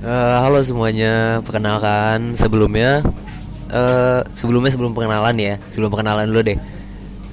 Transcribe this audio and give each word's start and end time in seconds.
Eh, 0.00 0.36
halo 0.40 0.64
semuanya, 0.64 1.44
perkenalkan 1.44 2.32
sebelumnya 2.32 3.04
eh 3.68 4.24
sebelumnya 4.32 4.72
sebelum 4.72 4.96
perkenalan 4.96 5.36
ya, 5.36 5.54
sebelum 5.68 5.92
perkenalan 5.92 6.24
dulu 6.24 6.40
deh. 6.40 6.56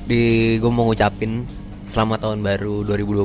Di 0.03 0.23
gue 0.59 0.67
mau 0.67 0.83
ngucapin 0.91 1.47
selamat 1.87 2.27
tahun 2.27 2.43
baru 2.43 2.83
2020 2.83 3.23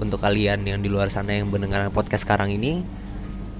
untuk 0.00 0.16
kalian 0.16 0.64
yang 0.64 0.80
di 0.80 0.88
luar 0.88 1.12
sana 1.12 1.36
yang 1.36 1.52
mendengarkan 1.52 1.92
podcast 1.92 2.24
sekarang 2.24 2.48
ini. 2.56 2.80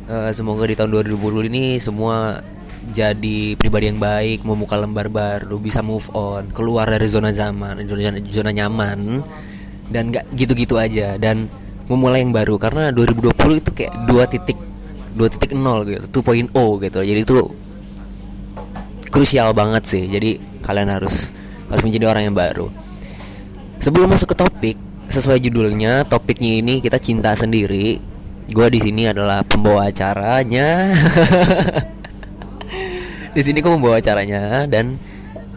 Eh, 0.09 0.33
semoga 0.33 0.65
di 0.65 0.81
tahun 0.81 1.05
2020 1.05 1.45
ini 1.53 1.77
semua 1.77 2.41
jadi 2.89 3.53
pribadi 3.61 3.93
yang 3.93 4.01
baik, 4.01 4.49
membuka 4.49 4.81
lembar 4.81 5.13
baru, 5.13 5.61
bisa 5.61 5.85
move 5.85 6.09
on, 6.17 6.49
keluar 6.57 6.89
dari 6.89 7.05
zona 7.05 7.37
zaman, 7.37 7.85
zona, 7.85 8.17
zona 8.33 8.49
nyaman 8.49 9.21
dan 9.93 10.09
gak 10.09 10.25
gitu-gitu 10.33 10.81
aja 10.81 11.21
dan 11.21 11.53
memulai 11.85 12.25
yang 12.25 12.33
baru 12.33 12.57
karena 12.57 12.89
2020 12.97 13.61
itu 13.61 13.71
kayak 13.77 13.93
dua 14.09 14.25
titik 14.25 14.72
dua 15.13 15.29
titik 15.29 15.53
nol 15.53 15.85
gitu 15.85 16.25
2.0 16.25 16.53
gitu. 16.89 17.01
Jadi 17.05 17.21
itu 17.21 17.37
krusial 19.13 19.53
banget 19.53 19.85
sih. 19.85 20.05
Jadi 20.09 20.41
kalian 20.65 20.89
harus 20.89 21.29
harus 21.69 21.83
menjadi 21.85 22.09
orang 22.09 22.33
yang 22.33 22.37
baru. 22.37 22.69
Sebelum 23.83 24.09
masuk 24.09 24.33
ke 24.33 24.37
topik 24.39 24.77
sesuai 25.13 25.43
judulnya 25.45 26.09
topiknya 26.09 26.61
ini 26.65 26.81
kita 26.81 26.97
cinta 26.97 27.37
sendiri. 27.37 28.01
Gue 28.53 28.67
di 28.73 28.81
sini 28.81 29.07
adalah 29.09 29.45
pembawa 29.47 29.89
acaranya. 29.89 30.93
Di 33.33 33.41
sini 33.41 33.65
gue 33.65 33.73
membawa 33.73 33.97
acaranya 33.97 34.69
dan 34.69 35.01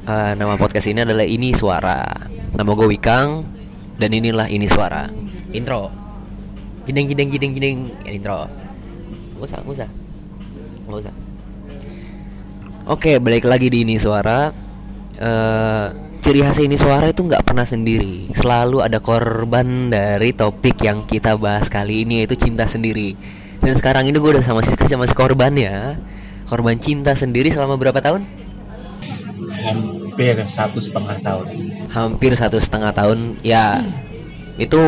uh, 0.08 0.32
nama 0.32 0.56
podcast 0.56 0.88
ini 0.88 1.04
adalah 1.04 1.28
ini 1.28 1.52
suara. 1.52 2.08
Nama 2.56 2.72
gue 2.72 2.88
Wikang 2.88 3.44
dan 4.00 4.16
inilah 4.16 4.48
ini 4.48 4.64
suara. 4.64 5.12
Intro. 5.52 5.92
Jedeng 6.88 7.12
jedeng 7.12 7.30
jedeng 7.36 7.52
jedeng 7.52 7.78
intro 8.08 8.48
usah, 9.48 9.60
gak 9.62 9.76
usah. 9.76 9.90
Gak 10.86 11.00
usah. 11.06 11.16
Oke, 12.86 13.18
balik 13.18 13.50
lagi 13.50 13.74
di 13.74 13.82
ini 13.82 13.98
suara. 13.98 14.54
Uh, 15.18 15.88
Ciri 16.26 16.42
khas 16.42 16.58
ini 16.58 16.74
suara 16.74 17.14
itu 17.14 17.22
nggak 17.22 17.46
pernah 17.46 17.70
sendiri. 17.70 18.34
Selalu 18.34 18.82
ada 18.82 18.98
korban 18.98 19.94
dari 19.94 20.34
topik 20.34 20.82
yang 20.82 21.06
kita 21.06 21.38
bahas 21.38 21.70
kali 21.70 22.02
ini 22.02 22.26
Yaitu 22.26 22.34
cinta 22.34 22.66
sendiri. 22.66 23.14
Dan 23.62 23.78
sekarang 23.78 24.10
ini 24.10 24.18
gue 24.18 24.32
udah 24.34 24.42
sama 24.42 24.66
si, 24.66 24.74
sama 24.90 25.06
si 25.06 25.14
korban 25.14 25.54
ya. 25.54 26.02
Korban 26.50 26.82
cinta 26.82 27.14
sendiri 27.14 27.54
selama 27.54 27.78
berapa 27.78 28.02
tahun? 28.02 28.26
Hampir 29.66 30.34
satu 30.50 30.82
setengah 30.82 31.22
tahun. 31.22 31.46
Hampir 31.94 32.32
satu 32.34 32.58
setengah 32.58 32.90
tahun 32.94 33.38
Ya, 33.46 33.86
itu 34.58 34.82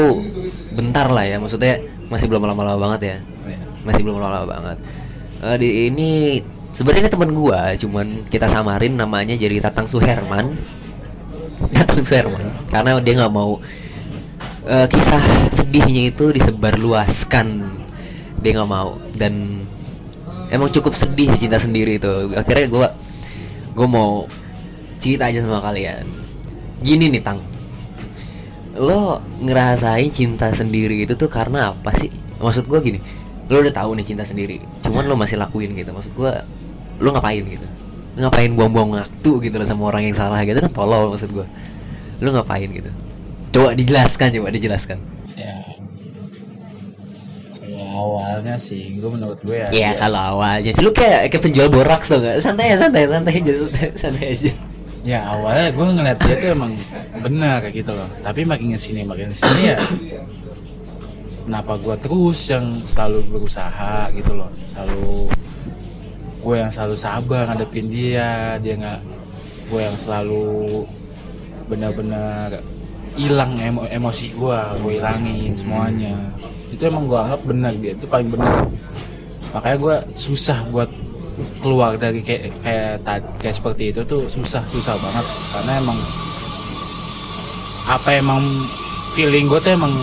bentar 0.73 1.09
lah 1.09 1.25
ya 1.25 1.37
Maksudnya 1.37 1.81
masih 2.09 2.29
belum 2.29 2.49
lama-lama 2.49 2.77
banget 2.77 3.01
ya 3.03 3.17
masih 3.87 4.03
belum 4.03 4.19
lama 4.19 4.43
banget. 4.43 4.77
Uh, 5.39 5.55
di 5.55 5.87
ini 5.87 6.41
sebenarnya 6.75 7.07
teman 7.07 7.31
gua 7.31 7.71
cuman 7.79 8.27
kita 8.27 8.51
samarin 8.51 8.99
namanya 8.99 9.39
jadi 9.39 9.63
Tatang 9.63 9.87
Suherman. 9.87 10.59
Tatang 11.75 12.03
Suherman 12.03 12.51
karena 12.67 12.99
dia 12.99 13.13
nggak 13.23 13.33
mau 13.33 13.63
uh, 14.67 14.87
kisah 14.91 15.23
sedihnya 15.49 16.11
itu 16.11 16.35
disebar 16.35 16.75
luaskan 16.75 17.63
dia 18.43 18.51
nggak 18.53 18.69
mau 18.69 18.99
dan 19.15 19.63
emang 20.51 20.69
cukup 20.69 20.93
sedih 20.93 21.31
cinta 21.33 21.57
sendiri 21.57 21.97
itu. 21.97 22.35
Akhirnya 22.35 22.67
gua 22.67 22.87
gua 23.71 23.87
mau 23.87 24.11
cerita 24.99 25.31
aja 25.31 25.39
sama 25.41 25.63
kalian. 25.63 26.03
Gini 26.83 27.07
nih 27.07 27.23
tang. 27.23 27.39
Lo 28.77 29.25
ngerasain 29.41 30.13
cinta 30.13 30.53
sendiri 30.53 31.01
itu 31.07 31.17
tuh 31.17 31.31
karena 31.31 31.73
apa 31.73 31.89
sih? 31.97 32.13
Maksud 32.37 32.69
gua 32.69 32.83
gini 32.85 33.01
lo 33.47 33.63
udah 33.63 33.73
tahu 33.73 33.95
nih 33.95 34.05
cinta 34.05 34.23
sendiri. 34.27 34.59
Cuman 34.83 35.07
lo 35.07 35.15
masih 35.15 35.39
lakuin 35.39 35.71
gitu. 35.75 35.91
Maksud 35.95 36.11
gua 36.15 36.43
lo 36.99 37.09
ngapain 37.15 37.43
gitu? 37.43 37.67
Lo 38.19 38.27
ngapain 38.27 38.51
buang-buang 38.51 38.99
waktu 38.99 39.31
gitu 39.47 39.55
loh 39.55 39.67
sama 39.67 39.87
orang 39.87 40.07
yang 40.07 40.15
salah 40.15 40.43
gitu? 40.43 40.59
Kan 40.59 40.71
tolol 40.71 41.11
maksud 41.11 41.31
gua. 41.31 41.45
Lo 42.19 42.35
ngapain 42.35 42.67
gitu? 42.67 42.91
Coba 43.55 43.71
dijelaskan 43.73 44.27
coba 44.35 44.49
dijelaskan. 44.51 44.97
Ya. 45.33 45.55
Kalau 47.57 48.19
awalnya 48.19 48.53
sih 48.59 48.99
gue 48.99 49.09
menurut 49.09 49.39
gue 49.41 49.57
ya 49.57 49.67
ya 49.73 49.89
kalau 49.97 50.37
awalnya 50.37 50.69
sih. 50.75 50.83
Lo 50.83 50.91
kayak 50.91 51.31
kayak 51.31 51.41
penjual 51.41 51.69
boraks 51.71 52.11
tuh 52.11 52.21
gak 52.21 52.37
santai 52.43 52.73
ya 52.73 52.77
santai 52.77 53.07
santai 53.09 53.41
aja 53.41 53.53
santai 53.97 54.25
aja. 54.35 54.51
Ya 55.07 55.23
awalnya 55.23 55.71
gue 55.71 55.85
ngeliat 55.87 56.17
dia 56.19 56.35
tuh 56.35 56.49
emang 56.51 56.73
benar 57.23 57.63
kayak 57.63 57.81
gitu 57.81 57.91
loh. 57.95 58.09
Tapi 58.21 58.43
makin 58.43 58.75
ke 58.75 58.79
sini 58.81 59.01
makin 59.07 59.31
ke 59.31 59.39
sini 59.39 59.61
ya 59.73 59.77
kenapa 61.47 61.79
gue 61.79 61.95
terus 62.03 62.51
yang 62.51 62.83
selalu 62.83 63.23
berusaha 63.31 64.11
gitu 64.11 64.35
loh. 64.35 64.51
Selalu 64.75 65.31
gue 66.43 66.55
yang 66.59 66.71
selalu 66.71 66.95
sabar 66.99 67.47
ngadepin 67.47 67.87
dia. 67.87 68.59
Dia 68.59 68.75
nggak 68.75 69.01
gue 69.71 69.81
yang 69.81 69.95
selalu 69.95 70.83
benar-benar 71.71 72.59
hilang 73.17 73.57
emo 73.57 73.87
emosi 73.87 74.35
gue 74.35 74.59
gue 74.83 74.91
hilangin 74.99 75.55
semuanya. 75.55 76.15
Itu 76.67 76.91
emang 76.91 77.07
gue 77.07 77.15
anggap 77.15 77.41
benar 77.47 77.73
dia 77.79 77.95
itu 77.95 78.05
paling 78.11 78.27
benar. 78.27 78.67
Makanya 79.55 79.77
gue 79.79 79.95
susah 80.19 80.67
buat 80.67 80.91
keluar 81.63 81.95
dari 81.95 82.19
kayak 82.19 82.51
kayak 82.59 82.99
kayak 83.39 83.55
seperti 83.55 83.95
itu 83.95 84.03
tuh 84.03 84.27
susah 84.27 84.61
susah 84.67 84.99
banget. 84.99 85.25
Karena 85.55 85.71
emang 85.79 85.99
apa 87.87 88.19
emang 88.19 88.43
feeling 89.15 89.47
gue 89.47 89.63
tuh 89.63 89.71
emang 89.71 89.95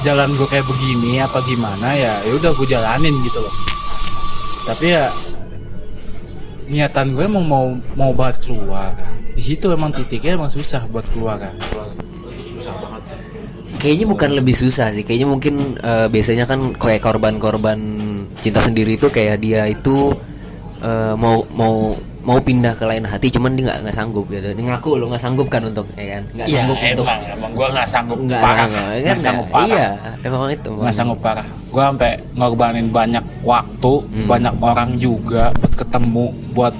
jalan 0.00 0.32
gue 0.36 0.48
kayak 0.48 0.66
begini 0.66 1.20
apa 1.20 1.44
gimana 1.44 1.92
ya 1.92 2.14
ya 2.24 2.32
udah 2.36 2.50
gue 2.56 2.66
jalanin 2.68 3.14
gitu 3.24 3.38
loh. 3.40 3.54
Tapi 4.64 4.86
ya 4.96 5.12
niatan 6.70 7.18
gue 7.18 7.24
emang 7.26 7.44
mau 7.44 7.66
mau 7.98 8.10
banget 8.14 8.46
keluar 8.46 8.94
di 9.34 9.42
situ 9.42 9.72
emang 9.74 9.90
titiknya 9.90 10.38
emang 10.38 10.50
susah 10.52 10.84
buat 10.88 11.04
keluar 11.10 11.40
kan. 11.40 11.54
Susah 12.44 12.74
banget. 12.78 13.02
Kayaknya 13.80 14.06
bukan 14.12 14.30
lebih 14.36 14.52
susah 14.52 14.92
sih. 14.92 15.00
Kayaknya 15.00 15.28
mungkin 15.28 15.54
uh, 15.80 16.06
biasanya 16.12 16.44
kan 16.44 16.76
kayak 16.76 17.00
korban-korban 17.00 17.78
cinta 18.44 18.60
sendiri 18.60 19.00
itu 19.00 19.08
kayak 19.08 19.40
dia 19.40 19.64
itu 19.68 20.12
uh, 20.84 21.16
mau 21.16 21.48
mau 21.56 21.96
mau 22.20 22.36
pindah 22.36 22.74
ke 22.74 22.84
lain 22.84 23.02
hati 23.02 23.28
cuman 23.28 23.56
dia 23.56 23.64
nggak 23.66 23.78
nggak 23.82 23.96
sanggup 23.96 24.26
gitu. 24.28 24.52
Dia 24.52 24.64
ngaku 24.66 24.90
lo 24.94 25.08
nggak 25.08 25.22
sanggup 25.22 25.48
kan 25.48 25.62
untuk 25.64 25.88
ya 25.94 26.06
kan? 26.10 26.22
Nggak 26.30 26.46
ya, 26.46 26.54
sanggup 26.54 26.76
emang, 26.76 26.92
untuk 26.92 27.06
emang 27.32 27.50
gue 27.50 27.66
nggak 27.70 27.88
sanggup 27.88 28.18
nggak 28.20 28.40
parah. 28.40 28.58
sanggup, 28.60 28.80
kan 28.80 28.92
nggak 28.92 29.18
sanggup 29.18 29.46
nggak- 29.46 29.54
parah. 29.56 29.68
Iya 29.70 29.88
emang 30.22 30.40
itu. 30.50 30.72
Nggak 30.74 30.94
sanggup 30.94 31.18
parah. 31.18 31.46
Gue 31.66 31.82
sampai 31.82 32.10
ngorbanin 32.34 32.88
banyak 32.90 33.24
waktu 33.42 33.92
Hmm. 34.02 34.26
banyak 34.26 34.54
orang 34.60 34.90
juga 34.96 35.42
buat 35.54 35.74
ketemu 35.74 36.24
buat 36.52 36.74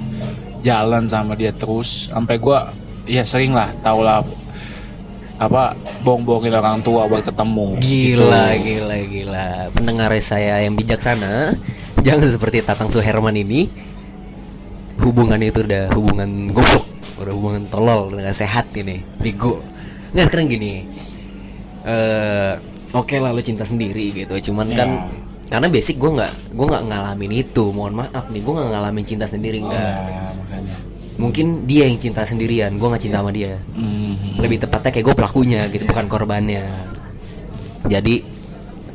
jalan 0.61 1.03
sama 1.05 1.33
dia 1.33 1.49
terus. 1.51 1.89
Sampai 2.07 2.37
gue 2.37 2.57
ya 3.05 3.21
sering 3.21 3.51
lah 3.51 3.73
tau 3.81 3.99
lah 3.99 4.21
apa 5.35 5.73
bohong-bohongin 6.05 6.53
orang 6.53 6.79
tua 6.79 7.09
buat 7.09 7.25
ketemu. 7.25 7.81
Gila 7.81 8.45
Gitu. 8.53 8.77
gila 8.77 8.97
gila. 9.03 9.47
Pendengar 9.73 10.13
saya 10.21 10.61
yang 10.61 10.77
bijaksana 10.77 11.57
jangan 12.05 12.29
seperti 12.29 12.61
Tatang 12.61 12.85
Suherman 12.87 13.33
ini 13.33 13.65
hubungan 15.01 15.39
itu 15.41 15.61
udah 15.61 15.89
hubungan 15.93 16.29
goblok 16.49 16.85
udah 17.21 17.33
hubungan 17.33 17.63
tolol 17.69 18.09
udah 18.09 18.29
gak 18.29 18.37
sehat 18.37 18.69
ini 18.73 19.01
bego. 19.17 19.61
Nggak 20.11 20.27
keren 20.29 20.47
gini 20.47 20.83
eh 21.81 22.53
oke 22.93 23.15
lah 23.17 23.33
lo 23.33 23.41
cinta 23.41 23.63
sendiri 23.63 24.13
gitu. 24.13 24.51
Cuman 24.51 24.69
Ya. 24.73 24.77
kan 24.83 24.89
karena 25.51 25.67
basic 25.67 25.99
gue 25.99 26.11
nggak 26.11 26.33
gue 26.53 26.65
nggak 26.65 26.83
ngalamin 26.87 27.31
itu. 27.33 27.63
Mohon 27.69 28.05
maaf 28.05 28.25
nih 28.29 28.41
gue 28.41 28.53
nggak 28.53 28.69
ngalamin 28.71 29.05
cinta 29.05 29.25
sendiri 29.25 29.57
nggak. 29.61 29.81
ya 30.07 30.21
makanya. 30.37 30.75
Mungkin 31.17 31.69
dia 31.69 31.85
yang 31.85 31.97
cinta 32.01 32.25
sendirian 32.25 32.73
gue 32.75 32.87
nggak 32.87 33.03
cinta 33.03 33.21
sama 33.21 33.31
dia. 33.33 33.57
Mhm. 33.73 34.41
lebih 34.41 34.57
tepatnya 34.57 34.89
kayak 34.89 35.05
gue 35.05 35.15
pelakunya 35.17 35.61
gitu 35.69 35.83
bukan 35.85 36.05
korbannya. 36.09 36.65
Jadi 37.85 38.15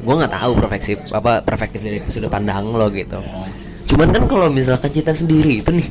gue 0.06 0.14
nggak 0.14 0.32
tahu 0.32 0.52
perspektif 0.54 0.98
apa 1.10 1.42
perspektif 1.42 1.80
dari 1.82 1.98
sudut 2.06 2.30
pandang 2.30 2.70
lo 2.70 2.86
gitu 2.90 3.18
cuman 3.86 4.08
kan 4.10 4.24
kalau 4.26 4.46
misalkan 4.50 4.90
cinta 4.90 5.14
sendiri 5.14 5.62
itu 5.62 5.70
nih 5.70 5.88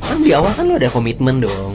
kan 0.00 0.18
di 0.22 0.30
awal 0.32 0.52
kan 0.54 0.64
lo 0.70 0.74
ada 0.78 0.88
komitmen 0.88 1.42
dong. 1.42 1.74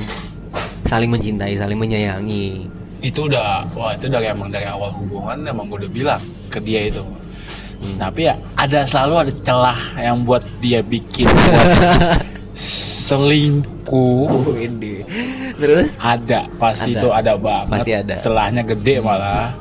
Saling 0.88 1.12
mencintai 1.12 1.56
saling 1.56 1.78
menyayangi. 1.80 2.68
Itu 3.04 3.28
udah 3.28 3.64
wah 3.76 3.92
itu 3.96 4.08
dari 4.12 4.28
emang 4.32 4.52
dari 4.52 4.68
awal 4.68 4.92
hubungan 4.96 5.44
emang 5.46 5.68
gue 5.72 5.86
udah 5.86 5.92
bilang 5.92 6.22
ke 6.52 6.60
dia 6.64 6.88
itu. 6.90 7.04
Tapi 7.98 8.30
ya 8.30 8.36
ada 8.58 8.86
selalu 8.86 9.14
ada 9.28 9.32
celah 9.42 9.80
yang 9.98 10.22
buat 10.22 10.44
dia 10.62 10.80
bikin 10.86 11.26
buat 11.28 11.68
selingkuh. 13.10 14.28
Oh 14.30 14.54
ini 14.56 15.02
terus? 15.58 15.90
Ada 15.98 16.48
pasti 16.62 16.94
Ada. 16.96 17.02
itu 17.02 17.10
ada 17.12 17.32
banget. 17.38 17.72
Pasti 17.74 17.92
ada. 17.92 18.16
celahnya 18.22 18.62
gede 18.66 18.96
malah. 19.02 19.52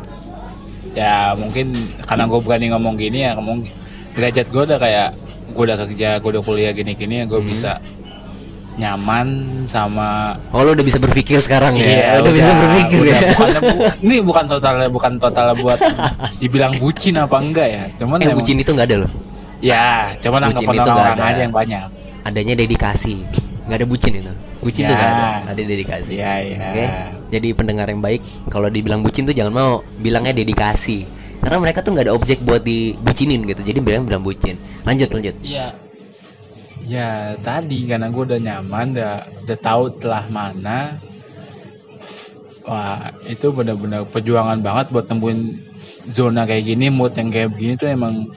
Ya 0.94 1.32
mungkin 1.38 1.70
karena 2.06 2.25
gue 2.26 2.40
berani 2.43 2.66
ngomong 2.75 2.94
gini 2.99 3.23
ya 3.23 3.38
mungkin 3.38 3.70
derajat 4.12 4.47
gue 4.47 4.62
udah 4.65 4.79
kayak 4.79 5.09
gue 5.49 5.62
udah 5.62 5.77
kerja 5.81 6.09
gue 6.17 6.31
udah 6.31 6.43
kuliah 6.43 6.71
gini 6.71 6.93
gini 6.93 7.15
ya 7.17 7.25
gue 7.25 7.37
Hmm. 7.37 7.49
bisa 7.49 7.73
nyaman 8.73 9.27
sama 9.65 10.33
Oh 10.51 10.62
lo 10.62 10.73
udah 10.73 10.81
bisa 10.81 10.97
berpikir 10.97 11.37
sekarang 11.39 11.77
ya? 11.77 11.85
Iya, 11.85 12.09
udah, 12.19 12.33
bisa 12.33 12.51
berpikir 12.55 12.99
udah. 12.99 13.12
ya? 13.12 13.21
Bukannya 13.29 13.61
bu- 13.61 13.83
ini 14.01 14.15
bukan 14.23 14.45
total 14.47 14.75
bukan 14.89 15.12
total 15.19 15.47
buat 15.55 15.79
dibilang 16.39 16.73
bucin 16.79 17.15
apa 17.15 17.37
enggak 17.37 17.69
ya. 17.69 17.85
Cuman 17.99 18.17
Eh 18.19 18.27
emang- 18.27 18.39
bucin 18.41 18.57
itu 18.57 18.71
nggak 18.71 18.89
ada 18.89 18.97
loh. 19.05 19.11
Ya, 19.61 20.17
cuman 20.19 20.49
Bucin 20.49 20.65
itu 20.65 20.81
orang-orang 20.81 21.12
ada. 21.12 21.29
aja 21.29 21.41
yang 21.43 21.53
banyak. 21.53 21.85
Adanya 22.23 22.55
dedikasi. 22.57 23.21
Nggak 23.69 23.77
ada 23.77 23.87
bucin 23.87 24.12
itu. 24.17 24.33
Bucin 24.59 24.83
tuh 24.83 24.89
Ya. 24.89 24.99
nggak 24.99 25.11
ada. 25.11 25.27
Ada 25.45 25.61
dedikasi. 25.62 26.12
Iya, 26.17 26.33
iya. 26.41 26.59
Oke. 26.65 26.85
Jadi 27.31 27.49
pendengar 27.53 27.87
yang 27.87 28.01
baik, 28.01 28.21
kalau 28.49 28.67
dibilang 28.67 29.05
bucin 29.05 29.23
tuh 29.23 29.37
jangan 29.37 29.53
mau 29.53 29.71
bilangnya 29.95 30.33
dedikasi. 30.33 31.05
Karena 31.40 31.56
mereka 31.56 31.81
tuh 31.81 31.96
nggak 31.96 32.06
ada 32.06 32.14
objek 32.14 32.38
buat 32.44 32.60
dibucinin 32.60 33.48
gitu. 33.48 33.64
Jadi 33.64 33.78
bilang 33.81 34.04
bilang 34.04 34.20
bucin. 34.20 34.60
Lanjut 34.84 35.08
lanjut. 35.10 35.34
Iya. 35.40 35.72
Ya 36.84 37.38
tadi 37.40 37.87
karena 37.87 38.10
gue 38.10 38.25
udah 38.34 38.40
nyaman, 38.40 38.96
udah 38.96 39.14
udah 39.46 39.58
tahu 39.58 39.82
telah 40.00 40.25
mana. 40.28 41.00
Wah 42.66 43.08
itu 43.25 43.48
benar-benar 43.50 44.04
perjuangan 44.10 44.60
banget 44.60 44.92
buat 44.92 45.08
temuin 45.08 45.58
zona 46.12 46.44
kayak 46.44 46.66
gini, 46.66 46.92
mood 46.92 47.16
yang 47.16 47.32
kayak 47.32 47.56
begini 47.56 47.75
tuh 47.78 47.88
emang 47.88 48.28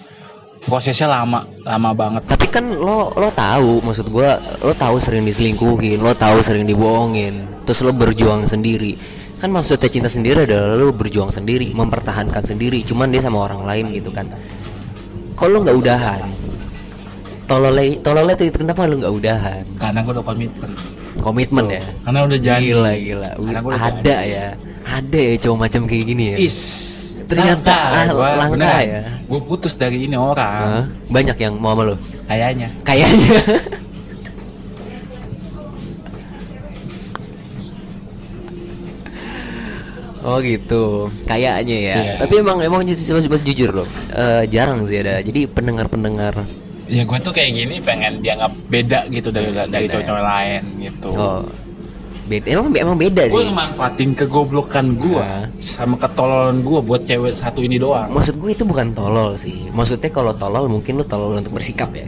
prosesnya 0.64 1.12
lama, 1.12 1.44
lama 1.68 1.92
banget. 1.92 2.24
Tapi 2.30 2.48
kan 2.48 2.64
lo 2.72 3.12
lo 3.14 3.30
tahu 3.36 3.84
maksud 3.84 4.08
gua 4.08 4.40
lo 4.64 4.72
tahu 4.72 4.96
sering 5.02 5.28
diselingkuhin, 5.28 6.00
lo 6.00 6.16
tahu 6.16 6.40
sering 6.40 6.64
dibohongin, 6.64 7.66
terus 7.68 7.84
lo 7.84 7.92
berjuang 7.92 8.48
sendiri. 8.48 8.96
Kan 9.44 9.52
maksudnya 9.52 9.92
cinta 9.92 10.08
sendiri 10.08 10.48
adalah 10.48 10.80
lo 10.80 10.96
berjuang 10.96 11.28
sendiri, 11.28 11.76
mempertahankan 11.76 12.48
sendiri, 12.48 12.80
cuman 12.80 13.12
dia 13.12 13.20
sama 13.20 13.44
orang 13.44 13.68
lain 13.68 13.92
gitu 13.92 14.08
kan. 14.08 14.24
Kalau 15.36 15.60
nggak 15.60 15.76
udahan, 15.84 16.24
tolole 17.44 18.00
tolole 18.00 18.40
itu 18.40 18.56
kenapa 18.56 18.88
lo 18.88 19.04
nggak 19.04 19.12
udahan? 19.20 19.64
Karena 19.76 20.00
gue 20.00 20.16
udah 20.16 20.24
komitmen. 20.24 20.72
Komitmen 21.20 21.66
ya. 21.68 21.84
Karena 22.08 22.20
udah 22.24 22.40
janji. 22.40 22.72
Gila 22.72 22.92
gila. 22.96 23.30
Karena 23.36 23.60
gua 23.60 23.72
udah 23.76 23.84
Ada 23.92 24.18
ya. 24.24 24.48
Ada 24.88 25.20
ya 25.20 25.34
cowok 25.44 25.58
macam 25.60 25.82
kayak 25.92 26.04
gini 26.08 26.24
ya. 26.24 26.38
Is. 26.40 26.60
Ternyata 27.28 27.76
ah, 27.76 28.06
langka 28.16 28.76
ya. 28.80 29.02
Gue 29.28 29.40
putus 29.44 29.76
dari 29.76 30.08
ini 30.08 30.16
orang. 30.16 30.64
Hah? 30.64 30.86
Banyak 31.12 31.36
yang 31.36 31.60
mau 31.60 31.76
sama 31.76 31.92
lo. 31.92 31.96
Kayaknya. 32.32 32.72
Kayaknya. 32.88 33.40
Oh 40.24 40.40
gitu, 40.40 40.84
kayaknya 41.24 41.78
ya. 41.78 41.96
Iya. 41.98 42.14
Tapi 42.18 42.34
emang 42.40 42.58
emang 42.60 42.82
jujur, 42.82 43.20
jujur, 43.20 43.36
jujur 43.38 43.72
loh, 43.76 43.88
Eh, 44.10 44.48
jarang 44.48 44.84
sih 44.84 44.98
ada. 44.98 45.20
Jadi 45.20 45.46
pendengar-pendengar, 45.46 46.32
Ya 46.84 47.04
gue 47.04 47.18
tuh 47.18 47.32
kayak 47.32 47.52
gini 47.54 47.80
pengen 47.80 48.20
dianggap 48.20 48.52
beda 48.68 49.08
gitu 49.08 49.30
dari 49.30 49.52
dari 49.52 49.68
Beda 49.68 49.80
ya? 49.80 49.92
cowok-cowok 49.94 50.24
lain 50.24 50.62
gitu. 50.80 51.10
oh 51.12 51.40
beda. 52.24 52.46
Emang 52.46 52.66
emang 52.72 52.96
beda 52.96 53.24
gue 53.26 53.40
sih. 53.40 53.50
manfaatin 53.50 54.12
kegoblokan 54.14 54.86
gue 54.96 55.16
Nah. 55.18 55.48
sama 55.58 55.96
ketololan 55.96 56.60
gue 56.60 56.80
buat 56.80 57.02
cewek 57.02 57.36
satu 57.36 57.60
ini 57.60 57.76
doang. 57.78 58.12
Maksud 58.12 58.36
gue 58.36 58.52
itu 58.52 58.64
bukan 58.64 58.92
tolol 58.92 59.36
sih. 59.36 59.68
Maksudnya 59.70 60.08
kalau 60.08 60.32
tolol 60.34 60.68
mungkin 60.68 61.00
lo 61.00 61.04
tolol 61.04 61.36
untuk 61.36 61.52
bersikap 61.54 61.92
ya. 61.92 62.08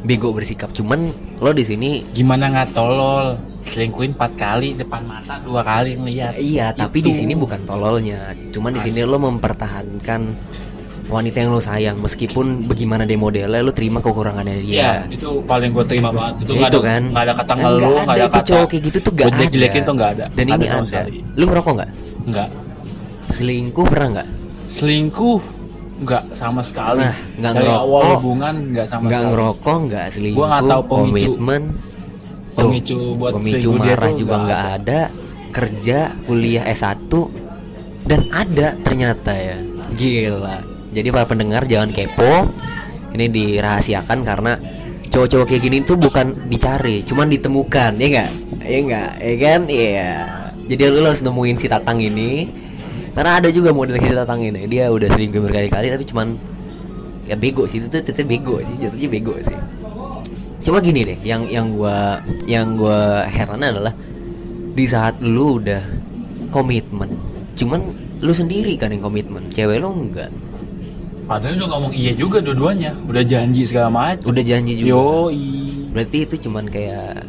Bego 0.00 0.32
bersikap. 0.32 0.68
Cuman 0.70 1.12
lo 1.36 1.50
di 1.50 1.60
sini 1.60 2.04
Gimana 2.10 2.48
nggak 2.50 2.72
tolol? 2.72 3.36
Selingkuhin 3.70 4.12
empat 4.12 4.32
kali 4.34 4.74
depan 4.74 5.02
mata 5.02 5.38
dua 5.40 5.62
kali 5.62 5.94
ngeliat. 5.94 6.34
Iya, 6.34 6.74
tapi 6.74 6.98
Itu. 6.98 7.06
di 7.06 7.14
sini 7.14 7.32
bukan 7.34 7.62
tololnya. 7.62 8.34
Cuman 8.50 8.70
di 8.72 8.80
sini 8.80 9.00
lo 9.02 9.14
mempertahankan 9.16 10.20
wanita 11.06 11.38
yang 11.38 11.50
lo 11.50 11.58
sayang 11.58 11.96
meskipun 11.96 12.66
bagaimana 12.66 13.02
dia 13.02 13.14
modelnya 13.16 13.58
lo 13.58 13.70
terima 13.70 13.98
kekurangannya 13.98 14.58
Iya, 14.58 14.62
dia. 15.06 15.12
itu 15.12 15.42
paling 15.42 15.70
gue 15.70 15.84
terima 15.84 16.10
banget. 16.10 16.42
Itu 16.42 16.52
Ya, 16.52 16.66
itu 16.66 16.78
ada, 16.78 16.78
kan. 16.84 17.02
nggak 17.04 17.24
ada 17.24 17.34
kata 17.34 17.52
ngeluh, 17.56 17.78
ada 17.78 17.98
nggak 18.00 18.10
ada 18.10 18.20
itu 18.20 18.30
kata. 18.32 18.48
cowok 18.48 18.66
kayak 18.68 18.82
gitu 18.84 18.98
tuh 19.00 19.12
gak 19.12 19.26
ada. 19.28 19.42
jelekin 19.48 19.82
tuh 19.82 19.94
nggak 19.96 20.10
ada. 20.10 20.24
Dan 20.28 20.44
Nggak 20.44 20.50
ini 20.52 20.66
ada 20.66 20.74
ada. 20.76 20.86
sekali. 20.86 21.18
Lu 21.32 21.44
ngerokok 21.46 21.72
nggak? 21.72 21.90
Nggak. 22.26 22.48
Selingkuh 23.28 23.86
pernah 23.86 24.08
nggak? 24.12 24.28
Selingkuh 24.68 25.38
nggak 26.00 26.24
sama 26.32 26.60
sekali. 26.60 27.02
Nah, 27.02 27.14
nggak 27.36 27.52
ngerokok. 27.54 27.80
awal 27.80 28.02
hubungan 28.16 28.54
nggak 28.68 28.86
sama 28.88 29.02
Nggak 29.04 29.20
sekali. 29.20 29.30
ngerokok, 29.30 29.78
nggak 29.84 30.06
selingkuh, 30.10 30.38
Gua 30.40 30.46
nggak 30.48 30.62
tahu 30.64 30.82
pemicu. 30.82 30.98
komitmen. 31.32 31.62
Pemicu 32.56 33.14
buat 33.16 33.38
pemicu 33.38 33.70
marah 33.74 34.12
juga 34.14 34.34
nggak 34.42 34.64
ada. 34.80 35.00
Kerja, 35.50 36.14
kuliah 36.30 36.62
S1 36.70 37.10
dan 38.06 38.30
ada 38.30 38.78
ternyata 38.80 39.34
ya. 39.34 39.58
Gila. 39.98 40.62
Jadi 40.94 41.08
para 41.10 41.26
pendengar 41.26 41.66
jangan 41.66 41.90
kepo. 41.90 42.46
Ini 43.10 43.26
dirahasiakan 43.26 44.22
karena 44.22 44.54
cowok-cowok 45.10 45.46
kayak 45.50 45.62
gini 45.66 45.82
tuh 45.82 45.98
bukan 45.98 46.46
dicari, 46.46 47.02
cuman 47.02 47.26
ditemukan, 47.26 47.98
ya 47.98 48.06
enggak? 48.06 48.30
Ya 48.62 48.78
enggak? 48.78 49.10
Ya 49.18 49.34
kan? 49.42 49.60
Iya. 49.66 50.10
Jadi 50.70 50.82
lu 50.86 51.02
harus 51.02 51.18
nemuin 51.26 51.56
si 51.58 51.66
Tatang 51.66 51.98
ini. 51.98 52.46
Karena 53.10 53.42
ada 53.42 53.50
juga 53.50 53.74
model 53.74 53.98
si 53.98 54.14
Tatang 54.14 54.38
ini. 54.46 54.70
Dia 54.70 54.86
udah 54.94 55.10
selingkuh 55.10 55.42
berkali-kali 55.42 55.90
tapi 55.90 56.06
cuman 56.06 56.38
ya 57.26 57.34
bego 57.34 57.66
sih 57.66 57.82
itu 57.82 57.90
tuh 57.90 57.98
tetep 57.98 58.22
bego 58.22 58.62
sih, 58.62 58.78
jatuhnya 58.78 59.08
bego 59.10 59.34
sih. 59.42 59.58
Cuma 60.60 60.78
gini 60.78 61.00
deh, 61.02 61.18
yang 61.22 61.48
yang 61.48 61.72
gua 61.72 62.20
yang 62.44 62.76
gua 62.76 63.24
heran 63.24 63.60
adalah 63.60 63.94
di 64.70 64.84
saat 64.84 65.16
lu 65.18 65.56
udah 65.56 65.80
komitmen, 66.48 67.08
cuman 67.56 67.80
lu 68.20 68.32
sendiri 68.32 68.76
kan 68.76 68.92
yang 68.92 69.00
komitmen, 69.00 69.48
cewek 69.50 69.80
lu 69.80 69.88
enggak. 69.88 70.28
Padahal 71.24 71.56
udah 71.56 71.68
ngomong 71.70 71.92
iya 71.94 72.12
juga 72.12 72.42
dua-duanya. 72.42 72.90
Udah 73.06 73.22
janji 73.22 73.62
segala 73.62 73.88
macam. 73.88 74.26
Udah 74.26 74.42
janji 74.42 74.72
juga. 74.76 74.90
Yoi. 74.90 75.46
Berarti 75.94 76.18
itu 76.26 76.34
cuman 76.42 76.66
kayak 76.66 77.22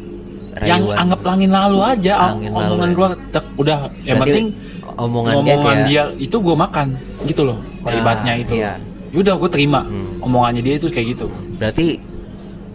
Yang 0.58 0.82
rayuan. 0.84 0.96
anggap 0.98 1.20
langin 1.22 1.50
lalu 1.54 1.78
aja. 1.80 2.14
Angin 2.34 2.50
omongan 2.50 2.90
lalu. 2.90 2.98
gua 2.98 3.08
tek, 3.30 3.44
udah 3.56 3.78
yang 4.02 4.18
Berarti 4.18 4.28
penting 4.28 4.46
omongan 4.92 5.32
dia 5.32 5.54
omongan 5.54 5.62
kayak 5.64 5.86
dia 5.88 6.02
itu 6.20 6.36
gue 6.36 6.56
makan 6.58 6.86
gitu 7.24 7.42
loh 7.48 7.58
kalimatnya 7.80 8.32
Ah, 8.36 8.42
itu 8.44 8.54
iya. 8.54 8.72
Yaudah 9.12 9.34
gue 9.40 9.48
terima 9.48 9.80
Hmm. 9.82 10.20
omongannya 10.20 10.60
dia 10.60 10.74
itu 10.76 10.86
kayak 10.88 11.06
gitu 11.16 11.26
berarti 11.56 11.86